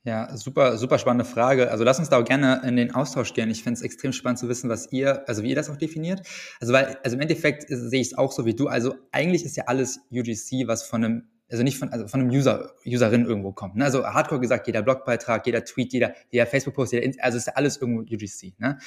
[0.05, 1.71] Ja, super, super spannende Frage.
[1.71, 3.51] Also lass uns da auch gerne in den Austausch gehen.
[3.51, 6.23] Ich finde es extrem spannend zu wissen, was ihr, also wie ihr das auch definiert.
[6.61, 8.69] Also weil, also im Endeffekt sehe ich es auch so wie du.
[8.69, 12.31] Also eigentlich ist ja alles UGC, was von einem also nicht von, also von einem
[12.31, 13.77] User, Userin irgendwo kommt.
[13.77, 13.85] Ne?
[13.85, 17.79] Also hardcore gesagt, jeder Blogbeitrag, jeder Tweet, jeder, jeder Facebook-Post, jeder, also ist ja alles
[17.79, 18.55] irgendwo UGC.
[18.59, 18.79] Ne?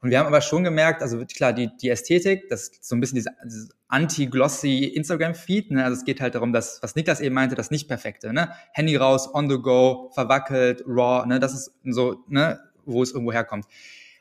[0.00, 3.00] Und wir haben aber schon gemerkt, also klar, die, die Ästhetik, das ist so ein
[3.00, 5.84] bisschen diese, dieses anti-glossy Instagram-Feed, ne?
[5.84, 8.50] also es geht halt darum, dass, was Niklas eben meinte, das Nicht-Perfekte, ne?
[8.72, 11.38] Handy raus, on the go, verwackelt, raw, ne?
[11.38, 13.66] das ist so, ne, wo es irgendwo herkommt.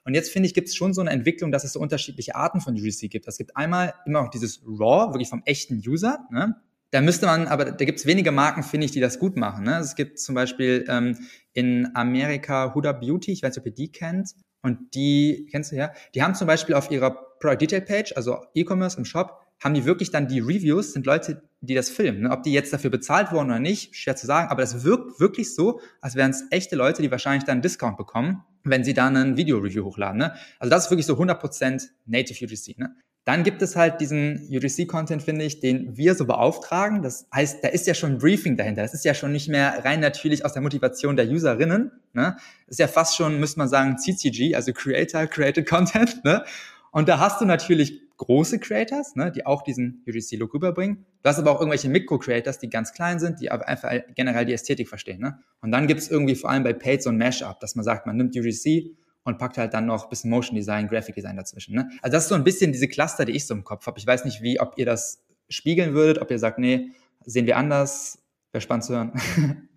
[0.06, 2.62] Und jetzt finde ich, gibt es schon so eine Entwicklung, dass es so unterschiedliche Arten
[2.62, 3.28] von UGC gibt.
[3.28, 6.56] Es gibt einmal immer noch dieses Raw, wirklich vom echten User, ne?
[6.92, 9.66] Da müsste man, aber da gibt es wenige Marken, finde ich, die das gut machen.
[9.66, 9.78] Ne?
[9.78, 11.18] Es gibt zum Beispiel ähm,
[11.54, 14.32] in Amerika Huda Beauty, ich weiß nicht, ob ihr die kennt.
[14.62, 15.92] Und die, kennst du ja?
[16.16, 19.86] Die haben zum Beispiel auf ihrer Product Detail Page, also E-Commerce im Shop, haben die
[19.86, 22.22] wirklich dann die Reviews, sind Leute, die das filmen.
[22.22, 22.32] Ne?
[22.32, 25.56] Ob die jetzt dafür bezahlt wurden oder nicht, schwer zu sagen, aber das wirkt wirklich
[25.56, 29.16] so, als wären es echte Leute, die wahrscheinlich dann einen Discount bekommen, wenn sie dann
[29.16, 30.20] ein Video-Review hochladen.
[30.20, 30.34] Ne?
[30.60, 32.78] Also das ist wirklich so 100% Native UGC.
[32.78, 32.96] Ne?
[33.28, 37.02] Dann gibt es halt diesen UGC-Content, finde ich, den wir so beauftragen.
[37.02, 38.84] Das heißt, da ist ja schon ein Briefing dahinter.
[38.84, 41.92] Das ist ja schon nicht mehr rein natürlich aus der Motivation der Userinnen.
[42.14, 42.38] Ne?
[42.68, 46.24] Ist ja fast schon, müsste man sagen, CCG, also Creator Created Content.
[46.24, 46.46] Ne?
[46.92, 51.06] Und da hast du natürlich große Creators, ne, die auch diesen UGC-Look rüberbringen.
[51.22, 54.54] Du hast aber auch irgendwelche Mikro-Creators, die ganz klein sind, die aber einfach generell die
[54.54, 55.20] Ästhetik verstehen.
[55.20, 55.38] Ne?
[55.60, 58.08] Und dann gibt es irgendwie vor allem bei Paid so ein Mashup, dass man sagt,
[58.08, 58.96] man nimmt UGC
[59.28, 61.76] und packt halt dann noch ein bisschen Motion Design, Graphic Design dazwischen.
[61.76, 61.90] Ne?
[62.02, 64.00] Also das ist so ein bisschen diese Cluster, die ich so im Kopf habe.
[64.00, 66.92] Ich weiß nicht, wie, ob ihr das spiegeln würdet, ob ihr sagt, nee,
[67.26, 68.20] sehen wir anders.
[68.54, 69.12] Wäre spannend zu hören.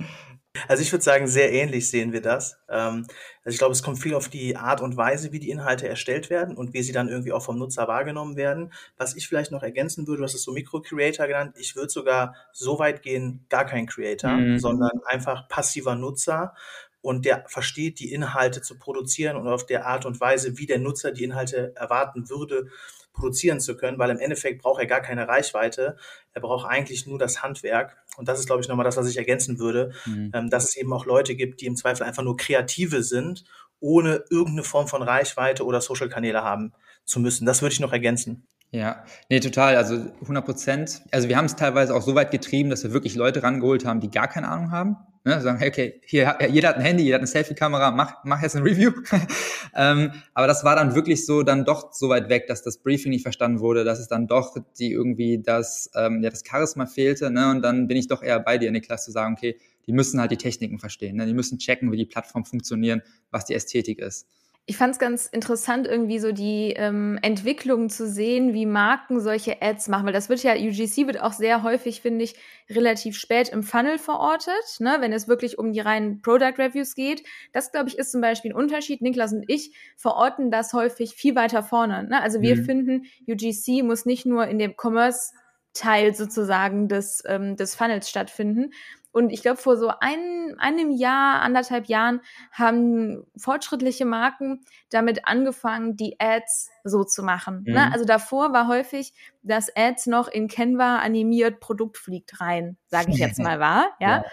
[0.67, 2.59] Also ich würde sagen, sehr ähnlich sehen wir das.
[2.69, 3.07] Ähm,
[3.45, 6.29] also ich glaube, es kommt viel auf die Art und Weise, wie die Inhalte erstellt
[6.29, 8.73] werden und wie sie dann irgendwie auch vom Nutzer wahrgenommen werden.
[8.97, 12.35] Was ich vielleicht noch ergänzen würde, du hast es so Mikro-Creator genannt, ich würde sogar
[12.53, 14.59] so weit gehen, gar kein Creator, mhm.
[14.59, 16.55] sondern einfach passiver Nutzer,
[17.03, 20.79] und der versteht, die Inhalte zu produzieren und auf der Art und Weise, wie der
[20.79, 22.69] Nutzer die Inhalte erwarten würde,
[23.13, 25.97] produzieren zu können, weil im Endeffekt braucht er gar keine Reichweite.
[26.33, 27.97] Er braucht eigentlich nur das Handwerk.
[28.17, 30.31] Und das ist, glaube ich, nochmal das, was ich ergänzen würde, mhm.
[30.35, 33.45] ähm, dass es eben auch Leute gibt, die im Zweifel einfach nur Kreative sind,
[33.81, 36.73] ohne irgendeine Form von Reichweite oder Social-Kanäle haben
[37.05, 37.47] zu müssen.
[37.47, 38.47] Das würde ich noch ergänzen.
[38.73, 39.77] Ja, nee, total.
[39.77, 41.03] Also 100 Prozent.
[41.11, 44.01] Also wir haben es teilweise auch so weit getrieben, dass wir wirklich Leute rangeholt haben,
[44.01, 44.97] die gar keine Ahnung haben.
[45.25, 45.41] Ne?
[45.41, 48.63] Sagen, okay, hier, jeder hat ein Handy, jeder hat eine Selfie-Kamera, mach, mach jetzt ein
[48.63, 48.93] Review.
[49.75, 53.11] ähm, aber das war dann wirklich so dann doch so weit weg, dass das Briefing
[53.11, 57.31] nicht verstanden wurde, dass es dann doch die irgendwie das, ähm, ja, das Charisma fehlte.
[57.31, 57.51] Ne?
[57.51, 60.31] Und dann bin ich doch eher bei dir, Niklas, zu sagen, okay, die müssen halt
[60.31, 61.17] die Techniken verstehen.
[61.17, 61.27] Ne?
[61.27, 64.27] Die müssen checken, wie die Plattform funktionieren, was die Ästhetik ist
[64.67, 69.61] ich fand es ganz interessant, irgendwie so die ähm, Entwicklung zu sehen, wie Marken solche
[69.61, 72.37] Ads machen, weil das wird ja, UGC wird auch sehr häufig, finde ich,
[72.69, 77.25] relativ spät im Funnel verortet, ne, wenn es wirklich um die reinen Product Reviews geht.
[77.53, 79.03] Das, glaube ich, ist zum Beispiel ein Unterschied.
[79.03, 82.05] Niklas und ich verorten das häufig viel weiter vorne.
[82.05, 82.23] Ne?
[82.23, 82.65] Also wir mhm.
[82.65, 85.33] finden, UGC muss nicht nur in dem Commerce
[85.73, 88.73] Teil sozusagen des, ähm, des Funnels stattfinden,
[89.13, 92.21] und ich glaube, vor so ein, einem Jahr, anderthalb Jahren
[92.53, 97.65] haben fortschrittliche Marken damit angefangen, die Ads so zu machen.
[97.65, 97.71] Ne?
[97.71, 97.75] Mhm.
[97.75, 97.93] Ne?
[97.93, 103.19] Also davor war häufig, dass Ads noch in Canva animiert, Produkt fliegt rein, sage ich
[103.19, 103.91] jetzt mal wahr.
[103.99, 104.09] Ja?
[104.09, 104.25] ja.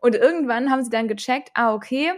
[0.00, 2.12] Und irgendwann haben sie dann gecheckt, ah, okay,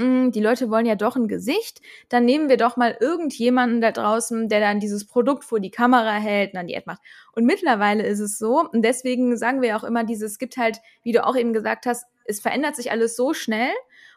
[0.00, 3.92] hm, die Leute wollen ja doch ein Gesicht, dann nehmen wir doch mal irgendjemanden da
[3.92, 7.02] draußen, der dann dieses Produkt vor die Kamera hält und dann die Ad macht.
[7.32, 10.80] Und mittlerweile ist es so, und deswegen sagen wir auch immer dieses, es gibt halt,
[11.02, 13.72] wie du auch eben gesagt hast, es verändert sich alles so schnell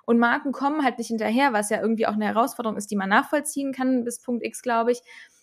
[0.05, 3.09] und Marken kommen halt nicht hinterher, was ja irgendwie auch eine Herausforderung ist, die man
[3.09, 5.01] nachvollziehen kann bis Punkt X, glaube ich.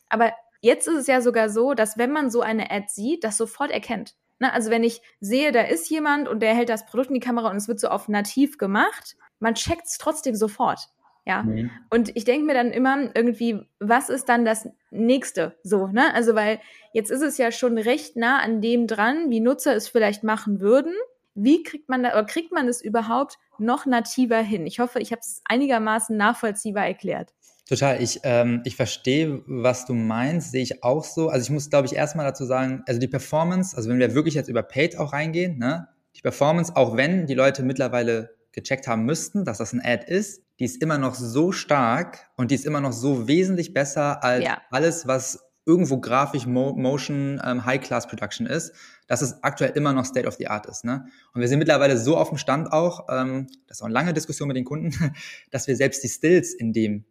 [0.08, 3.36] Aber jetzt ist es ja sogar so, dass wenn man so eine Ad sieht, das
[3.36, 4.14] sofort erkennt.
[4.40, 4.52] Ne?
[4.52, 7.50] Also wenn ich sehe, da ist jemand und der hält das Produkt in die Kamera
[7.50, 10.88] und es wird so auf nativ gemacht, man checkt es trotzdem sofort.
[11.26, 11.42] Ja.
[11.42, 11.70] Mhm.
[11.90, 16.12] Und ich denke mir dann immer irgendwie, was ist dann das nächste so, ne?
[16.14, 16.60] Also, weil
[16.92, 20.60] jetzt ist es ja schon recht nah an dem dran, wie Nutzer es vielleicht machen
[20.60, 20.94] würden.
[21.34, 24.66] Wie kriegt man da, oder kriegt man es überhaupt noch nativer hin?
[24.66, 27.32] Ich hoffe, ich habe es einigermaßen nachvollziehbar erklärt.
[27.70, 31.28] Total, ich, ähm, ich verstehe, was du meinst, sehe ich auch so.
[31.28, 34.34] Also ich muss, glaube ich, erstmal dazu sagen, also die Performance, also wenn wir wirklich
[34.34, 39.04] jetzt über Paid auch reingehen, ne, die Performance, auch wenn die Leute mittlerweile gecheckt haben
[39.04, 42.66] müssten, dass das ein Ad ist, die ist immer noch so stark und die ist
[42.66, 44.60] immer noch so wesentlich besser als ja.
[44.72, 48.74] alles, was irgendwo grafisch Mo Motion ähm, High-Class Production ist,
[49.06, 50.84] dass es aktuell immer noch State of the Art ist.
[50.84, 51.04] Ne?
[51.34, 54.12] Und wir sind mittlerweile so auf dem Stand auch, ähm, das ist auch eine lange
[54.12, 54.92] Diskussion mit den Kunden,
[55.52, 57.04] dass wir selbst die Stills in dem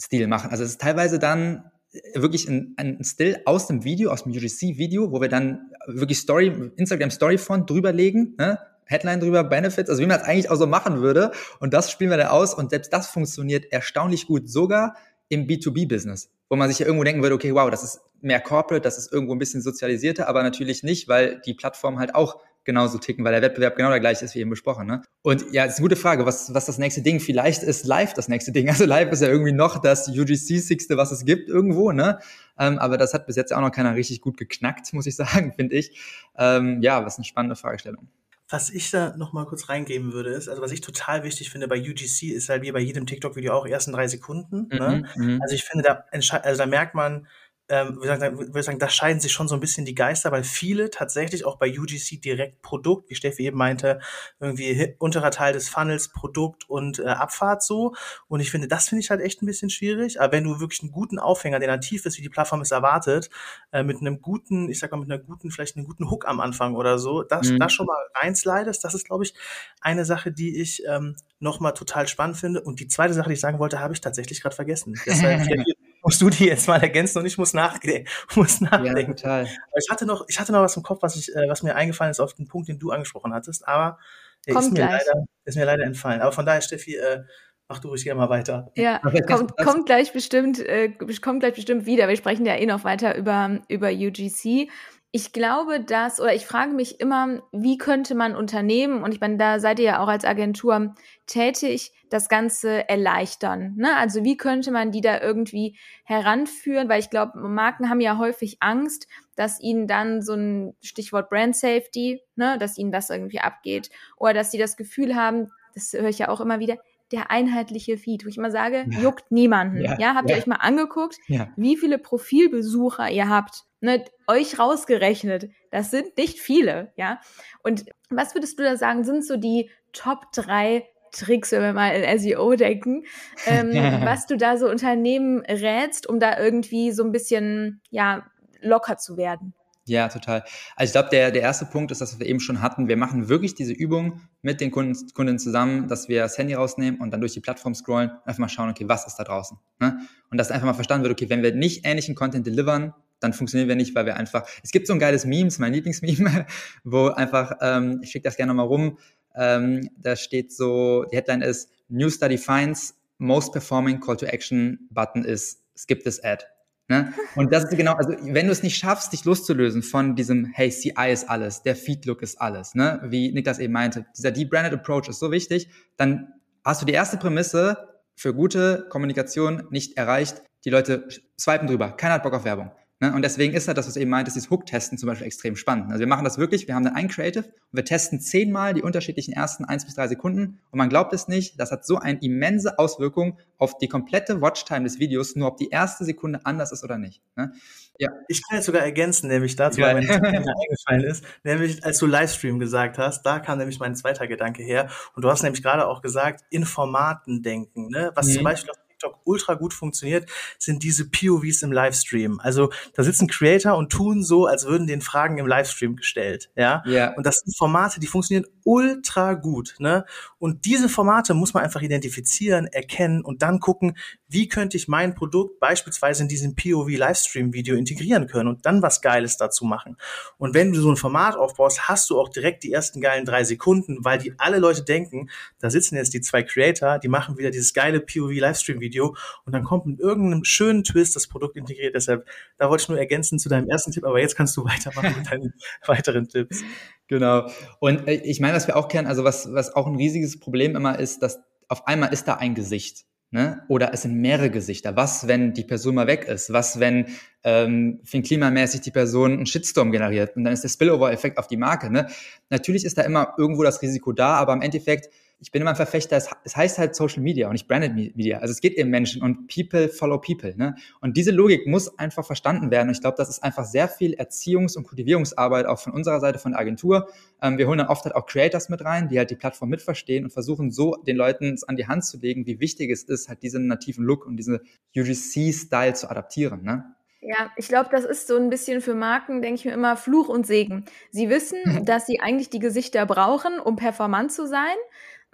[0.00, 0.50] Stil machen.
[0.50, 1.70] Also es ist teilweise dann
[2.14, 6.52] wirklich ein, ein Still aus dem Video, aus dem UGC-Video, wo wir dann wirklich Story,
[6.76, 8.58] Instagram Story Font drüberlegen, ne?
[8.86, 11.30] Headline drüber, Benefits, also wie man das eigentlich auch so machen würde.
[11.58, 14.96] Und das spielen wir dann aus und selbst das funktioniert erstaunlich gut, sogar
[15.28, 18.82] im B2B-Business, wo man sich ja irgendwo denken würde, okay, wow, das ist mehr Corporate,
[18.82, 22.98] das ist irgendwo ein bisschen sozialisierter, aber natürlich nicht, weil die Plattformen halt auch genauso
[22.98, 24.86] ticken, weil der Wettbewerb genau der gleiche ist, wie eben besprochen.
[24.86, 25.02] Ne?
[25.22, 27.20] Und ja, ist eine gute Frage, was, was das nächste Ding?
[27.20, 28.68] Vielleicht ist Live das nächste Ding.
[28.74, 32.18] Also Live ist ja irgendwie noch das UGC-Sixte, was es gibt irgendwo, ne?
[32.58, 35.52] Ähm, aber das hat bis jetzt auch noch keiner richtig gut geknackt, muss ich sagen,
[35.54, 35.96] finde ich.
[36.36, 38.08] Ähm, ja, was eine spannende Fragestellung.
[38.50, 41.66] Was ich da noch mal kurz reingeben würde, ist, also was ich total wichtig finde
[41.66, 44.68] bei UGC, ist halt wie bei jedem TikTok-Video auch ersten drei Sekunden.
[44.68, 45.04] Ne?
[45.16, 45.38] Mhm, ne?
[45.42, 47.26] Also ich finde, da, also da merkt man,
[47.68, 51.46] ähm, würde sagen, da scheiden sich schon so ein bisschen die Geister, weil viele tatsächlich
[51.46, 54.00] auch bei UGC direkt Produkt, wie Steffi eben meinte,
[54.38, 57.94] irgendwie unterer Teil des Funnels, Produkt und äh, Abfahrt so.
[58.28, 60.20] Und ich finde, das finde ich halt echt ein bisschen schwierig.
[60.20, 63.30] Aber wenn du wirklich einen guten Aufhänger, der nativ ist, wie die Plattform es erwartet,
[63.72, 66.40] äh, mit einem guten, ich sag mal, mit einer guten, vielleicht einen guten Hook am
[66.40, 67.58] Anfang oder so, das, mhm.
[67.58, 69.34] das schon mal reinslidest, das ist, glaube ich,
[69.80, 72.60] eine Sache, die ich ähm, nochmal total spannend finde.
[72.60, 75.00] Und die zweite Sache, die ich sagen wollte, habe ich tatsächlich gerade vergessen.
[75.06, 75.46] Deshalb
[76.04, 78.08] musst du die jetzt mal ergänzen und ich muss, nachdenken.
[78.36, 79.12] Muss nachdenken.
[79.12, 79.48] Ja, total.
[79.80, 82.10] Ich hatte noch, ich hatte noch was im Kopf, was ich, äh, was mir eingefallen
[82.10, 83.98] ist auf den Punkt, den du angesprochen hattest, aber
[84.46, 86.20] ist mir, leider, ist mir leider entfallen.
[86.20, 87.22] Aber von daher, Steffi, äh,
[87.68, 88.70] mach du ruhig gerne mal weiter.
[88.76, 92.08] Ja, kommt, kommt gleich bestimmt, äh, kommt gleich bestimmt wieder.
[92.08, 94.68] Wir sprechen ja eh noch weiter über, über UGC.
[95.16, 99.36] Ich glaube, dass, oder ich frage mich immer, wie könnte man Unternehmen, und ich meine,
[99.36, 100.92] da seid ihr ja auch als Agentur
[101.28, 103.74] tätig, das Ganze erleichtern.
[103.76, 103.96] Ne?
[103.96, 106.88] Also wie könnte man die da irgendwie heranführen?
[106.88, 111.54] Weil ich glaube, Marken haben ja häufig Angst, dass ihnen dann so ein Stichwort Brand
[111.54, 113.90] Safety, ne, dass ihnen das irgendwie abgeht.
[114.16, 116.76] Oder dass sie das Gefühl haben, das höre ich ja auch immer wieder,
[117.14, 119.00] der einheitliche Feed, wo ich immer sage, ja.
[119.00, 119.80] juckt niemanden.
[119.80, 121.18] Ja, ja habt ihr euch mal angeguckt,
[121.56, 123.64] wie viele Profilbesucher ihr habt?
[123.80, 125.50] Ne, euch rausgerechnet.
[125.70, 127.20] Das sind nicht viele, ja.
[127.62, 131.90] Und was würdest du da sagen, sind so die Top drei Tricks, wenn wir mal
[131.90, 133.04] in SEO denken,
[133.46, 133.70] ähm,
[134.04, 138.26] was du da so Unternehmen rätst, um da irgendwie so ein bisschen, ja,
[138.60, 139.54] locker zu werden?
[139.86, 140.44] Ja, total.
[140.76, 143.28] Also ich glaube, der, der erste Punkt ist, dass wir eben schon hatten, wir machen
[143.28, 147.20] wirklich diese Übung mit den Kunden, Kunden zusammen, dass wir das Handy rausnehmen und dann
[147.20, 149.58] durch die Plattform scrollen und einfach mal schauen, okay, was ist da draußen?
[149.80, 149.98] Ne?
[150.30, 153.68] Und dass einfach mal verstanden wird, okay, wenn wir nicht ähnlichen Content delivern, dann funktionieren
[153.68, 156.46] wir nicht, weil wir einfach, es gibt so ein geiles Meme, mein Lieblingsmeme,
[156.84, 158.98] wo einfach, ähm, ich schicke das gerne nochmal rum,
[159.34, 164.78] ähm, da steht so, die Headline ist, New Study finds most performing call to action
[164.90, 166.53] button is skip this ad.
[166.88, 167.14] Ne?
[167.34, 170.70] Und das ist genau, also wenn du es nicht schaffst, dich loszulösen von diesem, hey,
[170.70, 173.00] CI ist alles, der Feed-Look ist alles, ne?
[173.04, 177.16] wie Niklas eben meinte, dieser Deep-Branded Approach ist so wichtig, dann hast du die erste
[177.16, 180.42] Prämisse für gute Kommunikation nicht erreicht.
[180.64, 182.70] Die Leute swipen drüber, keiner hat Bock auf Werbung.
[183.04, 183.12] Ne?
[183.12, 185.90] Und deswegen ist halt das, was eben meintest, dieses Hook-Testen zum Beispiel extrem spannend.
[185.90, 188.80] Also wir machen das wirklich, wir haben dann ein Creative und wir testen zehnmal die
[188.80, 192.18] unterschiedlichen ersten eins bis drei Sekunden und man glaubt es nicht, das hat so eine
[192.22, 196.82] immense Auswirkung auf die komplette Watchtime des Videos, nur ob die erste Sekunde anders ist
[196.82, 197.20] oder nicht.
[197.36, 197.52] Ne?
[197.98, 198.08] Ja.
[198.26, 199.88] Ich kann jetzt sogar ergänzen, nämlich dazu, ja.
[199.88, 204.26] weil mir eingefallen ist, nämlich als du Livestream gesagt hast, da kam nämlich mein zweiter
[204.26, 208.12] Gedanke her und du hast nämlich gerade auch gesagt, in Formaten denken, ne?
[208.14, 208.32] was mhm.
[208.32, 212.40] zum Beispiel auf TikTok ultra gut funktioniert, sind diese POVs im Livestream.
[212.40, 216.50] Also da sitzen Creator und tun so, als würden den Fragen im Livestream gestellt.
[216.56, 216.82] Ja.
[216.86, 217.14] ja.
[217.14, 219.76] Und das sind Formate, die funktionieren ultra gut.
[219.78, 220.04] Ne?
[220.38, 223.96] Und diese Formate muss man einfach identifizieren, erkennen und dann gucken,
[224.28, 228.82] wie könnte ich mein Produkt beispielsweise in diesem POV Livestream Video integrieren können und dann
[228.82, 229.96] was Geiles dazu machen.
[230.38, 233.44] Und wenn du so ein Format aufbaust, hast du auch direkt die ersten geilen drei
[233.44, 237.50] Sekunden, weil die alle Leute denken, da sitzen jetzt die zwei Creator, die machen wieder
[237.50, 241.94] dieses geile POV Livestream Video und dann kommt mit irgendeinem schönen Twist das Produkt integriert.
[241.94, 242.26] Deshalb,
[242.56, 245.30] da wollte ich nur ergänzen zu deinem ersten Tipp, aber jetzt kannst du weitermachen mit
[245.30, 245.52] deinen
[245.86, 246.62] weiteren Tipps.
[247.08, 247.50] Genau.
[247.80, 250.76] Und äh, ich meine, was wir auch kennen, also was, was auch ein riesiges Problem
[250.76, 253.04] immer ist, dass auf einmal ist da ein Gesicht.
[253.30, 253.64] Ne?
[253.66, 254.94] Oder es sind mehrere Gesichter.
[254.94, 256.52] Was, wenn die Person mal weg ist?
[256.52, 257.06] Was, wenn
[257.42, 260.36] ähm, klimamäßig die Person einen Shitstorm generiert?
[260.36, 261.90] Und dann ist der Spillover-Effekt auf die Marke.
[261.90, 262.06] Ne?
[262.48, 265.08] Natürlich ist da immer irgendwo das Risiko da, aber im Endeffekt
[265.44, 268.38] ich bin immer ein Verfechter, es, es, heißt halt Social Media und nicht Branded Media.
[268.38, 270.56] Also es geht eben Menschen und People follow People.
[270.56, 270.74] Ne?
[271.02, 272.88] Und diese Logik muss einfach verstanden werden.
[272.88, 276.38] Und ich glaube, das ist einfach sehr viel Erziehungs- und Kultivierungsarbeit auch von unserer Seite,
[276.38, 277.10] von der Agentur.
[277.42, 280.24] Ähm, wir holen dann oft halt auch Creators mit rein, die halt die Plattform mitverstehen
[280.24, 283.28] und versuchen so den Leuten es an die Hand zu legen, wie wichtig es ist,
[283.28, 284.62] halt diesen nativen Look und diese
[284.96, 286.62] UGC-Style zu adaptieren.
[286.62, 286.94] Ne?
[287.26, 290.28] Ja, ich glaube, das ist so ein bisschen für Marken, denke ich mir immer, Fluch
[290.28, 290.84] und Segen.
[291.10, 294.76] Sie wissen, dass sie eigentlich die Gesichter brauchen, um performant zu sein.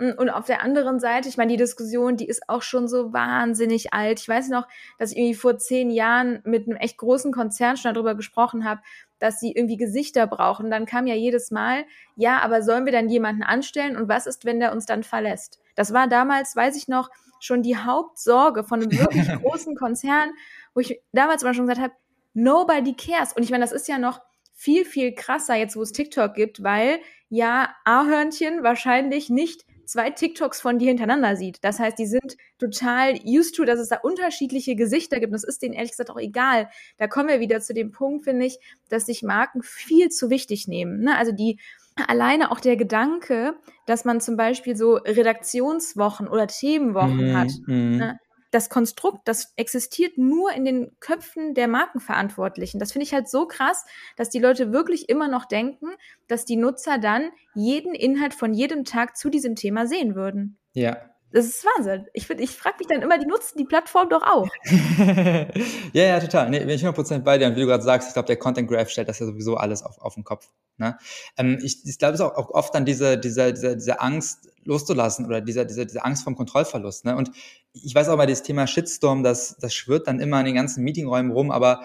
[0.01, 3.93] Und auf der anderen Seite, ich meine, die Diskussion, die ist auch schon so wahnsinnig
[3.93, 4.19] alt.
[4.19, 4.67] Ich weiß noch,
[4.99, 8.81] dass ich irgendwie vor zehn Jahren mit einem echt großen Konzern schon darüber gesprochen habe,
[9.19, 10.71] dass sie irgendwie Gesichter brauchen.
[10.71, 11.85] Dann kam ja jedes Mal,
[12.17, 15.61] ja, aber sollen wir dann jemanden anstellen und was ist, wenn der uns dann verlässt?
[15.75, 20.31] Das war damals, weiß ich noch, schon die Hauptsorge von einem wirklich großen Konzern,
[20.73, 21.95] wo ich damals immer schon gesagt habe,
[22.33, 23.35] nobody cares.
[23.35, 24.23] Und ich meine, das ist ja noch
[24.55, 30.61] viel, viel krasser jetzt, wo es TikTok gibt, weil ja A-Hörnchen wahrscheinlich nicht zwei TikToks
[30.61, 31.65] von dir hintereinander sieht.
[31.65, 35.35] Das heißt, die sind total used to, dass es da unterschiedliche Gesichter gibt.
[35.35, 36.69] Das ist denen ehrlich gesagt auch egal.
[36.97, 40.69] Da kommen wir wieder zu dem Punkt, finde ich, dass sich Marken viel zu wichtig
[40.69, 41.01] nehmen.
[41.01, 41.17] Ne?
[41.17, 41.59] Also die
[42.07, 43.55] alleine auch der Gedanke,
[43.87, 47.51] dass man zum Beispiel so Redaktionswochen oder Themenwochen mm, hat.
[47.67, 47.97] Mm.
[47.97, 48.21] Ne?
[48.51, 52.81] Das Konstrukt, das existiert nur in den Köpfen der Markenverantwortlichen.
[52.81, 53.85] Das finde ich halt so krass,
[54.17, 55.87] dass die Leute wirklich immer noch denken,
[56.29, 60.59] dass die Nutzer dann jeden Inhalt von jedem Tag zu diesem Thema sehen würden.
[60.73, 60.99] Ja,
[61.33, 62.07] das ist Wahnsinn.
[62.13, 64.49] Ich, ich frage mich dann immer, die nutzen die Plattform doch auch.
[65.93, 66.51] ja, ja, total.
[66.51, 67.47] Nee, bin ich 100% bei dir.
[67.47, 69.85] Und wie du gerade sagst, ich glaube, der Content Graph stellt das ja sowieso alles
[69.85, 70.49] auf, auf den Kopf.
[70.77, 70.99] Ne?
[71.37, 74.50] Ähm, ich ich glaube, es ist auch, auch oft dann diese, diese, diese, diese Angst
[74.65, 77.05] loszulassen oder diese, diese, diese Angst vom Kontrollverlust.
[77.05, 77.17] Ne?
[77.17, 77.31] Und
[77.73, 80.85] ich weiß auch mal, das Thema Shitstorm, das, das schwirrt dann immer in den ganzen
[80.85, 81.83] Meetingräumen rum, aber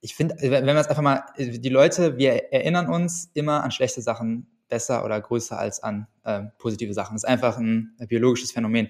[0.00, 4.02] ich finde, wenn wir es einfach mal, die Leute, wir erinnern uns immer an schlechte
[4.02, 7.14] Sachen besser oder größer als an äh, positive Sachen.
[7.14, 8.88] Das ist einfach ein, ein biologisches Phänomen.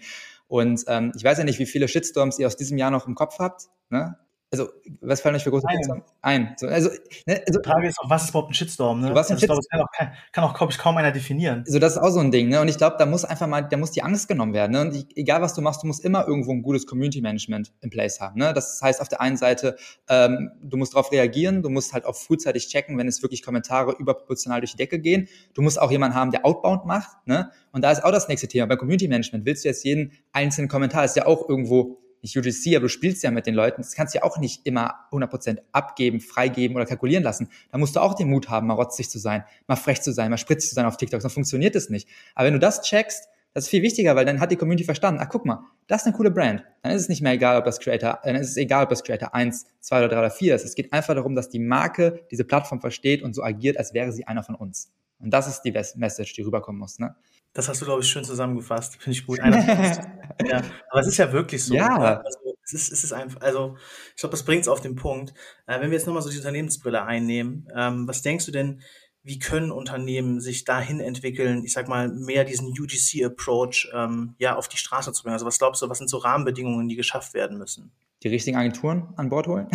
[0.48, 3.14] Und ähm, ich weiß ja nicht, wie viele Shitstorms ihr aus diesem Jahr noch im
[3.14, 3.68] Kopf habt.
[3.90, 4.18] Ne?
[4.52, 4.68] Also
[5.00, 6.02] was fallen euch für große Ein.
[6.22, 6.54] Ein.
[6.56, 6.90] So, also,
[7.26, 9.00] ne, also, Die Frage ist auch, was ist überhaupt ein Shitstorm?
[9.00, 9.14] Ne?
[9.14, 11.64] Was also, ich glaube, das kann auch, kann, auch glaube ich, kaum einer definieren.
[11.66, 12.48] So, das ist auch so ein Ding.
[12.48, 12.60] Ne?
[12.60, 14.72] Und ich glaube, da muss einfach mal, da muss die Angst genommen werden.
[14.72, 14.80] Ne?
[14.82, 17.90] Und ich, egal, was du machst, du musst immer irgendwo ein gutes Community Management in
[17.90, 18.38] place haben.
[18.38, 18.52] Ne?
[18.52, 19.76] Das heißt, auf der einen Seite,
[20.08, 23.96] ähm, du musst darauf reagieren, du musst halt auch frühzeitig checken, wenn es wirklich Kommentare
[23.98, 25.28] überproportional durch die Decke gehen.
[25.54, 27.26] Du musst auch jemanden haben, der Outbound macht.
[27.26, 27.50] Ne?
[27.72, 28.66] Und da ist auch das nächste Thema.
[28.66, 32.76] Bei Community Management willst du jetzt jeden einzelnen Kommentar, ist ja auch irgendwo nicht UGC,
[32.76, 33.82] aber du spielst ja mit den Leuten.
[33.82, 37.48] Das kannst du ja auch nicht immer 100% abgeben, freigeben oder kalkulieren lassen.
[37.70, 40.30] Da musst du auch den Mut haben, mal rotzig zu sein, mal frech zu sein,
[40.30, 41.22] mal spritzig zu sein auf TikTok.
[41.22, 42.08] Sonst funktioniert das nicht.
[42.34, 45.18] Aber wenn du das checkst, das ist viel wichtiger, weil dann hat die Community verstanden,
[45.22, 46.62] ach guck mal, das ist eine coole Brand.
[46.82, 49.02] Dann ist es nicht mehr egal, ob das Creator, dann ist es egal, ob das
[49.02, 50.64] Creator 1, 2 oder 3 oder 4 ist.
[50.66, 54.12] Es geht einfach darum, dass die Marke diese Plattform versteht und so agiert, als wäre
[54.12, 54.92] sie einer von uns.
[55.18, 56.98] Und das ist die Message, die rüberkommen muss.
[56.98, 57.16] Ne?
[57.56, 58.96] Das hast du, glaube ich, schön zusammengefasst.
[58.96, 59.38] Finde ich gut.
[59.38, 61.74] ja, aber es ist ja wirklich so.
[61.74, 61.98] Ja.
[61.98, 62.22] Ne?
[62.22, 63.76] Also, es ist, es ist einfach, also
[64.14, 65.32] ich glaube, das bringt es auf den Punkt.
[65.66, 68.82] Äh, wenn wir jetzt nochmal so die Unternehmensbrille einnehmen, ähm, was denkst du denn,
[69.22, 74.68] wie können Unternehmen sich dahin entwickeln, ich sag mal, mehr diesen UGC-Approach ähm, ja, auf
[74.68, 75.32] die Straße zu bringen?
[75.32, 77.90] Also was glaubst du, was sind so Rahmenbedingungen, die geschafft werden müssen?
[78.22, 79.68] Die richtigen Agenturen an Bord holen?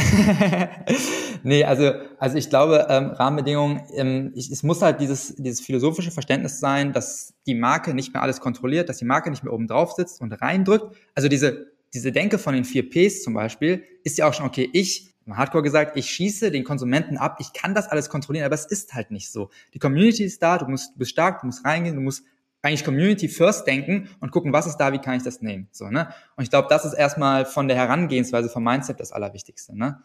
[1.43, 6.11] nee, also, also ich glaube, ähm, Rahmenbedingungen, ähm, ich, es muss halt dieses, dieses philosophische
[6.11, 9.67] Verständnis sein, dass die Marke nicht mehr alles kontrolliert, dass die Marke nicht mehr oben
[9.67, 10.95] drauf sitzt und reindrückt.
[11.13, 14.69] Also diese, diese Denke von den vier Ps zum Beispiel ist ja auch schon, okay,
[14.73, 18.65] ich, Hardcore gesagt, ich schieße den Konsumenten ab, ich kann das alles kontrollieren, aber es
[18.65, 19.49] ist halt nicht so.
[19.73, 22.23] Die Community ist da, du musst, du bist stark, du musst reingehen, du musst
[22.61, 25.67] eigentlich Community First denken und gucken, was ist da, wie kann ich das nehmen.
[25.71, 26.13] So, ne?
[26.35, 29.77] Und ich glaube, das ist erstmal von der Herangehensweise, vom Mindset das Allerwichtigste.
[29.77, 29.99] Ne?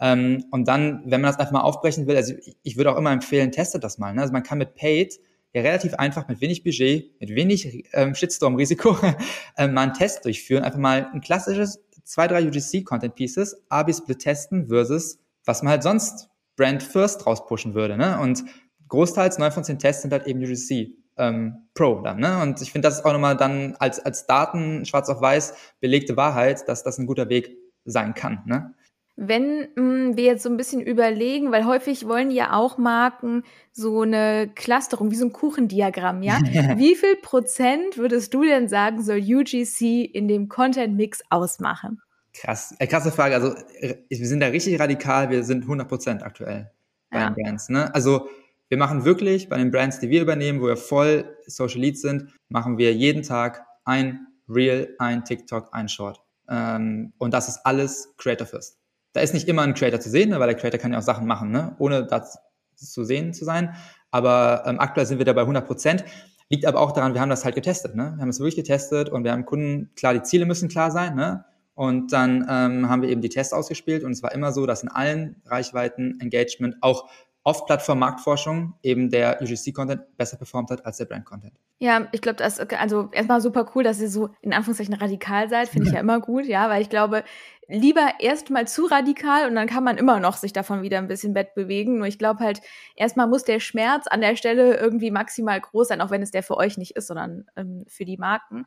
[0.00, 3.12] Ähm, und dann, wenn man das einfach mal aufbrechen will, also ich, würde auch immer
[3.12, 4.14] empfehlen, testet das mal.
[4.14, 4.20] Ne?
[4.20, 5.18] Also man kann mit Paid
[5.52, 8.96] ja relativ einfach mit wenig Budget, mit wenig ähm, Shitstorm-Risiko
[9.56, 10.62] äh, mal einen Test durchführen.
[10.62, 16.82] Einfach mal ein klassisches zwei, drei UGC-Content-Pieces, A-B-Split testen versus was man halt sonst Brand
[16.82, 17.96] First rauspushen würde.
[17.96, 18.18] Ne?
[18.18, 18.44] Und
[18.88, 22.20] großteils neun von zehn Tests sind halt eben UGC ähm, Pro dann.
[22.20, 22.40] Ne?
[22.42, 26.16] Und ich finde, das ist auch nochmal dann als, als Daten schwarz auf weiß belegte
[26.16, 28.42] Wahrheit, dass das ein guter Weg sein kann.
[28.46, 28.74] Ne?
[29.16, 33.44] Wenn mh, mm, wir jetzt so ein bisschen überlegen, weil häufig wollen ja auch Marken
[33.72, 36.38] so eine Clusterung, wie so ein Kuchendiagramm, ja?
[36.76, 42.02] wie viel Prozent würdest du denn sagen, soll UGC in dem Content-Mix ausmachen?
[42.34, 43.34] Krass, äh, krasse Frage.
[43.34, 46.70] Also wir sind da richtig radikal, wir sind 100 Prozent aktuell
[47.10, 47.30] bei ja.
[47.30, 47.70] den Brands.
[47.70, 47.94] Ne?
[47.94, 48.28] Also
[48.68, 52.32] wir machen wirklich bei den Brands, die wir übernehmen, wo wir voll Social Leads sind,
[52.48, 56.20] machen wir jeden Tag ein Reel, ein TikTok, ein Short.
[56.48, 58.78] Ähm, und das ist alles Creator First.
[59.12, 61.02] Da ist nicht immer ein Creator zu sehen, ne, weil der Creator kann ja auch
[61.02, 62.38] Sachen machen, ne, ohne das
[62.74, 63.74] zu sehen zu sein.
[64.10, 66.04] Aber ähm, aktuell sind wir da bei 100 Prozent.
[66.48, 67.96] Liegt aber auch daran, wir haben das halt getestet.
[67.96, 68.12] Ne?
[68.14, 71.16] Wir haben es wirklich getestet und wir haben Kunden, klar, die Ziele müssen klar sein.
[71.16, 71.44] Ne?
[71.74, 74.82] Und dann ähm, haben wir eben die Tests ausgespielt und es war immer so, dass
[74.82, 77.10] in allen Reichweiten Engagement auch
[77.46, 81.54] off-Plattform-Marktforschung eben der UGC-Content besser performt hat als der Brand-Content.
[81.78, 85.68] Ja, ich glaube, das also erstmal super cool, dass ihr so in Anführungszeichen radikal seid,
[85.68, 87.22] finde ich ja immer gut, ja, weil ich glaube,
[87.68, 91.34] lieber erstmal zu radikal und dann kann man immer noch sich davon wieder ein bisschen
[91.34, 91.98] Bett bewegen.
[91.98, 92.62] Nur ich glaube halt,
[92.96, 96.42] erstmal muss der Schmerz an der Stelle irgendwie maximal groß sein, auch wenn es der
[96.42, 98.66] für euch nicht ist, sondern ähm, für die Marken.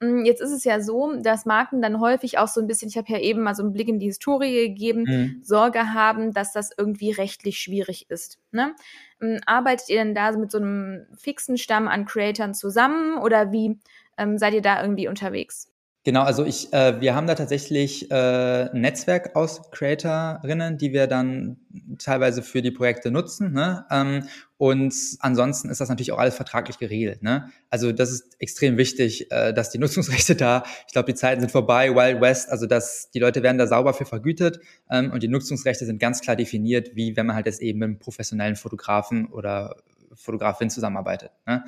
[0.00, 2.96] Mm, jetzt ist es ja so, dass Marken dann häufig auch so ein bisschen, ich
[2.96, 5.40] habe ja eben mal so einen Blick in die Historie gegeben, mhm.
[5.42, 8.38] Sorge haben, dass das irgendwie rechtlich schwierig ist.
[8.50, 8.74] Ne?
[9.20, 13.78] Mm, arbeitet ihr denn da mit so einem fixen Stamm an Creatoren zusammen oder wie
[14.18, 15.70] ähm, seid ihr da irgendwie unterwegs?
[16.06, 21.08] Genau, also ich, äh, wir haben da tatsächlich äh, ein Netzwerk aus Creatorinnen, die wir
[21.08, 21.56] dann
[21.98, 23.52] teilweise für die Projekte nutzen.
[23.52, 23.84] Ne?
[23.90, 24.22] Ähm,
[24.56, 27.24] und ansonsten ist das natürlich auch alles vertraglich geregelt.
[27.24, 27.50] Ne?
[27.70, 31.50] Also das ist extrem wichtig, äh, dass die Nutzungsrechte da, ich glaube, die Zeiten sind
[31.50, 35.28] vorbei, Wild West, also dass die Leute werden da sauber für vergütet ähm, und die
[35.28, 39.26] Nutzungsrechte sind ganz klar definiert, wie wenn man halt jetzt eben mit einem professionellen Fotografen
[39.26, 39.74] oder
[40.14, 41.32] Fotografin zusammenarbeitet.
[41.48, 41.64] Ne?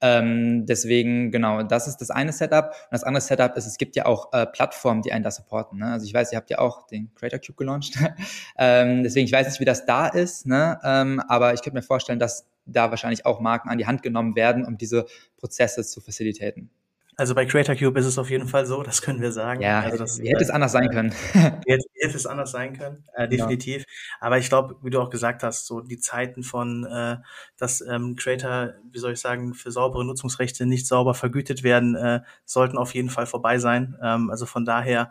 [0.00, 2.66] Ähm, deswegen, genau, das ist das eine Setup.
[2.66, 5.78] Und das andere Setup ist, es gibt ja auch äh, Plattformen, die einen da supporten.
[5.78, 5.86] Ne?
[5.86, 7.98] Also ich weiß, ihr habt ja auch den Creator Cube gelauncht.
[8.58, 10.78] ähm, deswegen, ich weiß nicht, wie das da ist, ne?
[10.84, 14.36] ähm, aber ich könnte mir vorstellen, dass da wahrscheinlich auch Marken an die Hand genommen
[14.36, 16.70] werden, um diese Prozesse zu facilitaten.
[17.20, 19.60] Also bei Creator Cube ist es auf jeden Fall so, das können wir sagen.
[19.60, 21.12] Ja, also das, hätte es anders sein können?
[21.32, 23.78] hätte, hätte es anders sein können, äh, definitiv.
[23.78, 23.86] Ja.
[24.20, 27.16] Aber ich glaube, wie du auch gesagt hast, so die Zeiten von, äh,
[27.56, 32.20] dass ähm, Creator, wie soll ich sagen, für saubere Nutzungsrechte nicht sauber vergütet werden, äh,
[32.44, 33.96] sollten auf jeden Fall vorbei sein.
[34.00, 35.10] Ähm, also von daher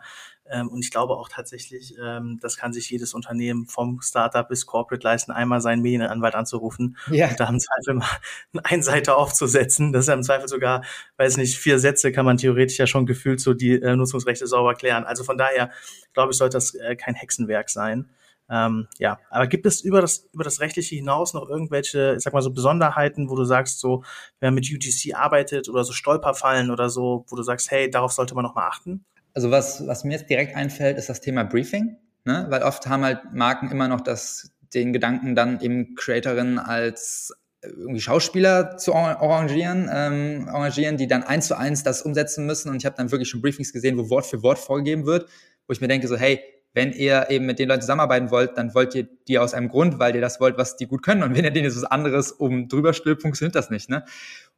[0.50, 4.66] ähm, und ich glaube auch tatsächlich, ähm, das kann sich jedes Unternehmen vom Startup bis
[4.66, 7.28] Corporate leisten, einmal seinen Medienanwalt anzurufen ja.
[7.28, 8.08] und da im Zweifel mal
[8.64, 9.92] eine Seite aufzusetzen.
[9.92, 10.82] Das ist ja im Zweifel sogar,
[11.16, 14.74] weiß nicht, vier Sätze kann man theoretisch ja schon gefühlt so die äh, Nutzungsrechte sauber
[14.74, 15.04] klären.
[15.04, 15.70] Also von daher,
[16.14, 18.08] glaube ich, sollte das äh, kein Hexenwerk sein.
[18.50, 22.32] Ähm, ja, aber gibt es über das, über das Rechtliche hinaus noch irgendwelche, ich sag
[22.32, 24.04] mal so Besonderheiten, wo du sagst, so,
[24.40, 28.34] wer mit UGC arbeitet oder so Stolperfallen oder so, wo du sagst, hey, darauf sollte
[28.34, 29.04] man noch mal achten?
[29.38, 32.48] Also was, was mir jetzt direkt einfällt, ist das Thema Briefing, ne?
[32.50, 37.32] weil oft haben halt Marken immer noch das, den Gedanken, dann eben Creatorinnen als
[37.62, 42.68] irgendwie Schauspieler zu arrangieren, ähm, arrangieren, die dann eins zu eins das umsetzen müssen.
[42.68, 45.28] Und ich habe dann wirklich schon Briefings gesehen, wo Wort für Wort vorgegeben wird,
[45.68, 46.42] wo ich mir denke so, hey,
[46.74, 49.98] wenn ihr eben mit den Leuten zusammenarbeiten wollt, dann wollt ihr die aus einem Grund,
[49.98, 51.22] weil ihr das wollt, was die gut können.
[51.22, 53.88] Und wenn ihr denen jetzt was anderes um drüber stülpt, funktioniert das nicht.
[53.88, 54.04] Ne?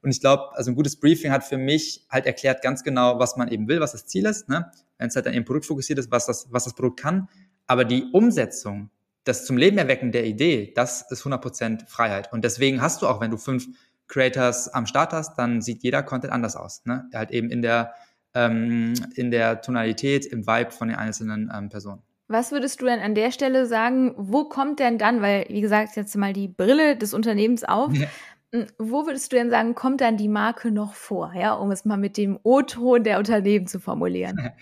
[0.02, 3.36] Und ich glaube, also ein gutes Briefing hat für mich halt erklärt ganz genau, was
[3.36, 4.48] man eben will, was das Ziel ist.
[4.48, 4.70] Ne?
[4.98, 7.28] Wenn es halt dann eben produktfokussiert ist, was das, was das Produkt kann.
[7.66, 8.90] Aber die Umsetzung,
[9.24, 12.32] das zum Leben erwecken der Idee, das ist 100% Freiheit.
[12.32, 13.66] Und deswegen hast du auch, wenn du fünf
[14.08, 16.84] Creators am Start hast, dann sieht jeder Content anders aus.
[16.84, 17.08] Ne?
[17.14, 17.94] Halt eben in der,
[18.34, 22.02] ähm, in der Tonalität, im Vibe von den einzelnen ähm, Personen.
[22.28, 25.96] Was würdest du denn an der Stelle sagen, wo kommt denn dann, weil, wie gesagt,
[25.96, 28.06] jetzt mal die Brille des Unternehmens auf, ja.
[28.52, 31.84] Hm, wo würdest du denn sagen, kommt dann die Marke noch vor, ja, um es
[31.84, 34.50] mal mit dem O-Ton der Unternehmen zu formulieren?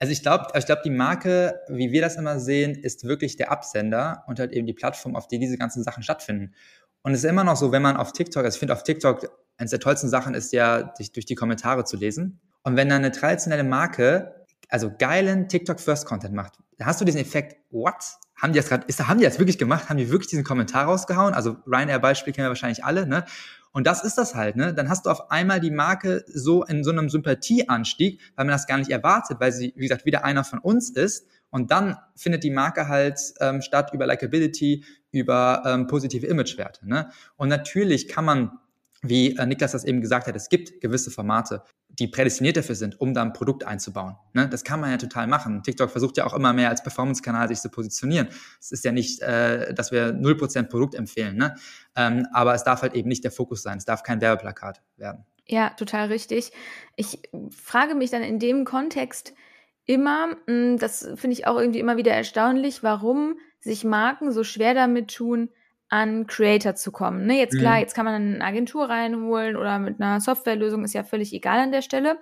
[0.00, 3.50] Also ich glaube, ich glaube, die Marke, wie wir das immer sehen, ist wirklich der
[3.50, 6.54] Absender und halt eben die Plattform, auf der diese ganzen Sachen stattfinden.
[7.02, 9.28] Und es ist immer noch so, wenn man auf TikTok, also ich finde auf TikTok,
[9.58, 12.40] eines der tollsten Sachen ist ja, sich durch die Kommentare zu lesen.
[12.62, 14.34] Und wenn dann eine traditionelle Marke
[14.68, 17.94] also geilen TikTok First Content macht, da hast du diesen Effekt, what?
[18.36, 19.88] Haben die das gerade, haben die das wirklich gemacht?
[19.88, 21.34] Haben die wirklich diesen Kommentar rausgehauen?
[21.34, 23.24] Also Ryanair Beispiel kennen wir wahrscheinlich alle, ne?
[23.72, 24.72] Und das ist das halt, ne?
[24.72, 28.66] Dann hast du auf einmal die Marke so in so einem Sympathieanstieg, weil man das
[28.66, 31.26] gar nicht erwartet, weil sie, wie gesagt, wieder einer von uns ist.
[31.50, 36.86] Und dann findet die Marke halt ähm, statt über Likability, über ähm, positive Imagewerte.
[36.88, 37.10] Ne?
[37.36, 38.52] Und natürlich kann man
[39.02, 43.00] wie äh, Niklas das eben gesagt hat, es gibt gewisse Formate, die prädestiniert dafür sind,
[43.00, 44.16] um da ein Produkt einzubauen.
[44.32, 44.48] Ne?
[44.48, 45.62] Das kann man ja total machen.
[45.62, 48.28] TikTok versucht ja auch immer mehr als Performance-Kanal sich zu positionieren.
[48.60, 51.54] Es ist ja nicht, äh, dass wir 0% Produkt empfehlen, ne?
[51.96, 53.78] Ähm, aber es darf halt eben nicht der Fokus sein.
[53.78, 55.24] Es darf kein Werbeplakat werden.
[55.46, 56.52] Ja, total richtig.
[56.96, 57.20] Ich
[57.50, 59.32] frage mich dann in dem Kontext
[59.86, 64.74] immer, hm, das finde ich auch irgendwie immer wieder erstaunlich, warum sich Marken so schwer
[64.74, 65.48] damit tun,
[65.88, 67.26] an Creator zu kommen.
[67.26, 67.80] Ne, jetzt klar, mhm.
[67.80, 71.72] jetzt kann man eine Agentur reinholen oder mit einer Softwarelösung, ist ja völlig egal an
[71.72, 72.18] der Stelle.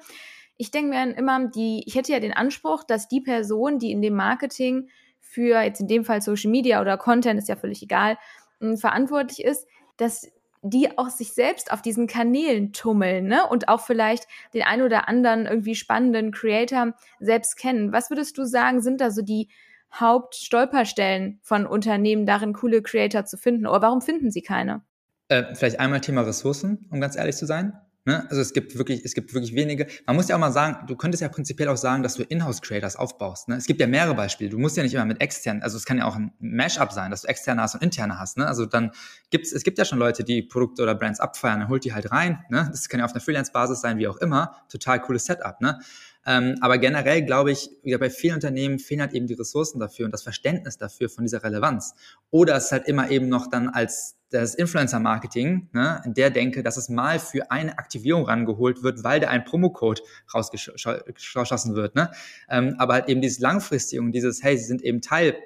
[0.56, 4.00] Ich denke mir immer, die, ich hätte ja den Anspruch, dass die Person, die in
[4.00, 4.88] dem Marketing
[5.20, 8.16] für jetzt in dem Fall Social Media oder Content, ist ja völlig egal,
[8.60, 10.30] hm, verantwortlich ist, dass
[10.62, 13.46] die auch sich selbst auf diesen Kanälen tummeln, ne?
[13.46, 17.92] Und auch vielleicht den ein oder anderen irgendwie spannenden Creator selbst kennen.
[17.92, 19.48] Was würdest du sagen, sind da so die
[19.92, 23.66] Hauptstolperstellen von Unternehmen darin, coole Creator zu finden?
[23.66, 24.82] Oder warum finden sie keine?
[25.28, 27.72] Äh, vielleicht einmal Thema Ressourcen, um ganz ehrlich zu sein.
[28.06, 28.24] Ne?
[28.30, 29.88] Also es gibt wirklich, es gibt wirklich wenige.
[30.06, 32.94] Man muss ja auch mal sagen, du könntest ja prinzipiell auch sagen, dass du Inhouse-Creators
[32.94, 33.48] aufbaust.
[33.48, 33.56] Ne?
[33.56, 34.48] Es gibt ja mehrere Beispiele.
[34.48, 37.10] Du musst ja nicht immer mit externen, also es kann ja auch ein Mashup sein,
[37.10, 38.38] dass du externe hast und interne hast.
[38.38, 38.46] Ne?
[38.46, 38.92] Also dann
[39.30, 42.12] gibt's, es gibt ja schon Leute, die Produkte oder Brands abfeiern, dann holt die halt
[42.12, 42.44] rein.
[42.48, 42.68] Ne?
[42.70, 44.54] Das kann ja auf einer Freelance-Basis sein, wie auch immer.
[44.68, 45.60] Total cooles Setup.
[45.60, 45.80] Ne?
[46.26, 50.06] Ähm, aber generell glaube ich, wieder bei vielen Unternehmen fehlen halt eben die Ressourcen dafür
[50.06, 51.94] und das Verständnis dafür von dieser Relevanz.
[52.30, 56.62] Oder es ist halt immer eben noch dann als das Influencer-Marketing, ne, in der denke,
[56.62, 60.02] dass es mal für eine Aktivierung rangeholt wird, weil da ein Promocode
[60.34, 61.94] rausgeschossen wird.
[61.94, 62.10] Ne?
[62.48, 65.36] Ähm, aber halt eben dieses Langfristige und dieses, hey, sie sind eben Teil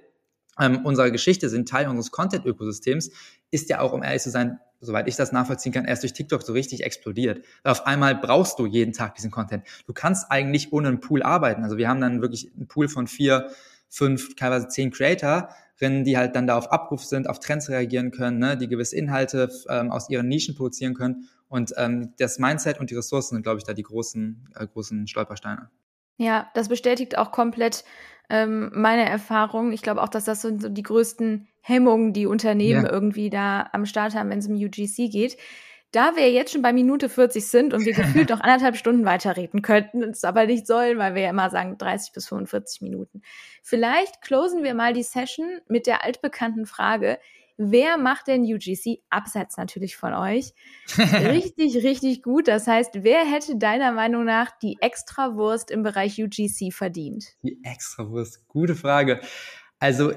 [0.60, 3.10] ähm, unserer Geschichte, sind Teil unseres Content-Ökosystems,
[3.50, 6.42] ist ja auch, um ehrlich zu sein, soweit ich das nachvollziehen kann, erst durch TikTok
[6.42, 7.44] so richtig explodiert.
[7.62, 9.64] Weil auf einmal brauchst du jeden Tag diesen Content.
[9.86, 11.64] Du kannst eigentlich ohne einen Pool arbeiten.
[11.64, 13.50] Also wir haben dann wirklich einen Pool von vier,
[13.88, 18.38] fünf, teilweise zehn Creatorinnen, die halt dann da auf Abruf sind, auf Trends reagieren können,
[18.38, 21.28] ne, die gewisse Inhalte ähm, aus ihren Nischen produzieren können.
[21.48, 25.08] Und ähm, das Mindset und die Ressourcen sind, glaube ich, da die großen, äh, großen
[25.08, 25.68] Stolpersteine.
[26.16, 27.84] Ja, das bestätigt auch komplett
[28.30, 29.72] ähm, meine Erfahrung.
[29.72, 32.92] Ich glaube auch, dass das so die größten Hemmungen, die Unternehmen ja.
[32.92, 35.36] irgendwie da am Start haben, wenn es um UGC geht.
[35.92, 39.60] Da wir jetzt schon bei Minute 40 sind und wir gefühlt noch anderthalb Stunden weiterreden
[39.60, 43.22] könnten, es aber nicht sollen, weil wir ja immer sagen 30 bis 45 Minuten.
[43.62, 47.18] Vielleicht closen wir mal die Session mit der altbekannten Frage,
[47.60, 50.54] wer macht denn UGC abseits natürlich von euch?
[50.96, 52.48] richtig, richtig gut.
[52.48, 57.26] Das heißt, wer hätte deiner Meinung nach die Extrawurst im Bereich UGC verdient?
[57.42, 59.20] Die Extrawurst, gute Frage.
[59.78, 60.12] Also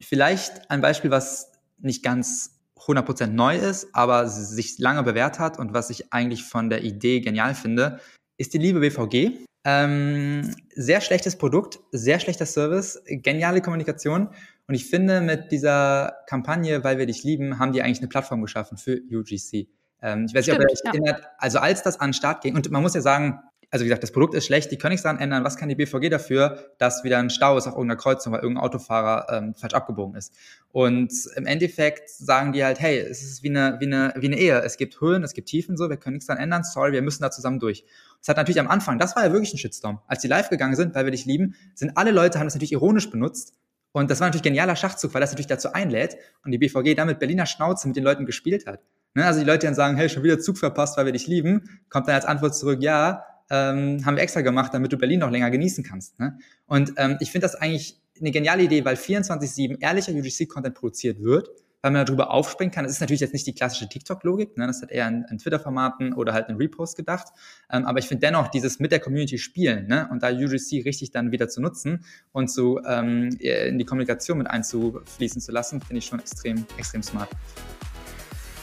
[0.00, 5.72] vielleicht ein Beispiel, was nicht ganz 100% neu ist, aber sich lange bewährt hat und
[5.72, 8.00] was ich eigentlich von der Idee genial finde,
[8.38, 9.44] ist die liebe BVG.
[9.64, 14.30] Ähm, sehr schlechtes Produkt, sehr schlechter Service, geniale Kommunikation.
[14.66, 18.40] Und ich finde, mit dieser Kampagne, weil wir dich lieben, haben die eigentlich eine Plattform
[18.42, 19.68] geschaffen für UGC.
[20.00, 22.54] Ähm, ich weiß nicht, ob ihr euch erinnert, also als das an den Start ging,
[22.54, 23.40] und man muss ja sagen,
[23.72, 25.44] also wie gesagt, das Produkt ist schlecht, die können nichts daran ändern.
[25.44, 28.64] Was kann die BVG dafür, dass wieder ein Stau ist auf irgendeiner Kreuzung, weil irgendein
[28.64, 30.34] Autofahrer ähm, falsch abgebogen ist?
[30.72, 34.38] Und im Endeffekt sagen die halt, hey, es ist wie eine, wie eine, wie eine
[34.38, 34.60] Ehe.
[34.60, 37.22] Es gibt Höhen, es gibt Tiefen, so, wir können nichts daran ändern, sorry, wir müssen
[37.22, 37.86] da zusammen durch.
[38.20, 40.02] Das hat natürlich am Anfang, das war ja wirklich ein Shitstorm.
[40.06, 42.72] Als die live gegangen sind, weil wir dich lieben, sind alle Leute, haben das natürlich
[42.72, 43.54] ironisch benutzt.
[43.92, 47.18] Und das war natürlich genialer Schachzug, weil das natürlich dazu einlädt und die BVG damit
[47.18, 48.80] Berliner Schnauze mit den Leuten gespielt hat.
[49.14, 49.24] Ne?
[49.24, 52.08] Also die Leute, dann sagen, hey, schon wieder Zug verpasst, weil wir dich lieben, kommt
[52.08, 55.50] dann als Antwort zurück, ja, ähm, haben wir extra gemacht, damit du Berlin noch länger
[55.50, 56.18] genießen kannst.
[56.18, 56.38] Ne?
[56.66, 61.50] Und ähm, ich finde das eigentlich eine geniale Idee, weil 24-7 ehrlicher UGC-Content produziert wird,
[61.82, 62.84] weil man darüber aufspringen kann.
[62.84, 64.66] Das ist natürlich jetzt nicht die klassische TikTok-Logik, ne?
[64.66, 67.28] das hat eher in, in Twitter-Formaten oder halt in Repost gedacht.
[67.70, 70.08] Ähm, aber ich finde dennoch dieses mit der Community spielen ne?
[70.10, 74.48] und da UGC richtig dann wieder zu nutzen und zu ähm, in die Kommunikation mit
[74.48, 77.28] einzufließen zu lassen, finde ich schon extrem, extrem smart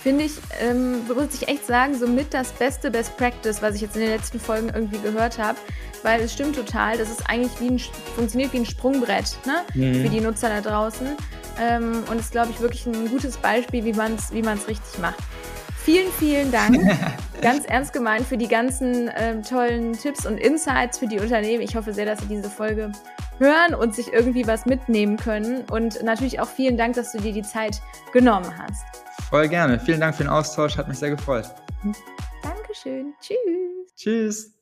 [0.02, 3.96] finde ich, ähm, muss ich echt sagen, somit das beste Best Practice, was ich jetzt
[3.96, 5.58] in den letzten Folgen irgendwie gehört habe.
[6.04, 7.80] Weil es stimmt total, das ist eigentlich wie ein,
[8.16, 9.64] funktioniert wie ein Sprungbrett ne?
[9.74, 10.02] Mhm.
[10.02, 11.08] für die Nutzer da draußen.
[11.60, 15.20] Ähm, und ist, glaube ich, wirklich ein gutes Beispiel, wie man es wie richtig macht.
[15.84, 16.78] Vielen, vielen Dank.
[17.42, 21.62] Ganz ernst gemeint für die ganzen ähm, tollen Tipps und Insights für die Unternehmen.
[21.62, 22.92] Ich hoffe sehr, dass Sie diese Folge
[23.40, 25.64] hören und sich irgendwie was mitnehmen können.
[25.72, 27.82] Und natürlich auch vielen Dank, dass du dir die Zeit
[28.12, 28.84] genommen hast.
[29.30, 29.80] Voll gerne.
[29.80, 30.78] Vielen Dank für den Austausch.
[30.78, 31.46] Hat mich sehr gefreut.
[32.44, 33.14] Dankeschön.
[33.22, 33.96] Tschüss.
[33.96, 34.59] Tschüss.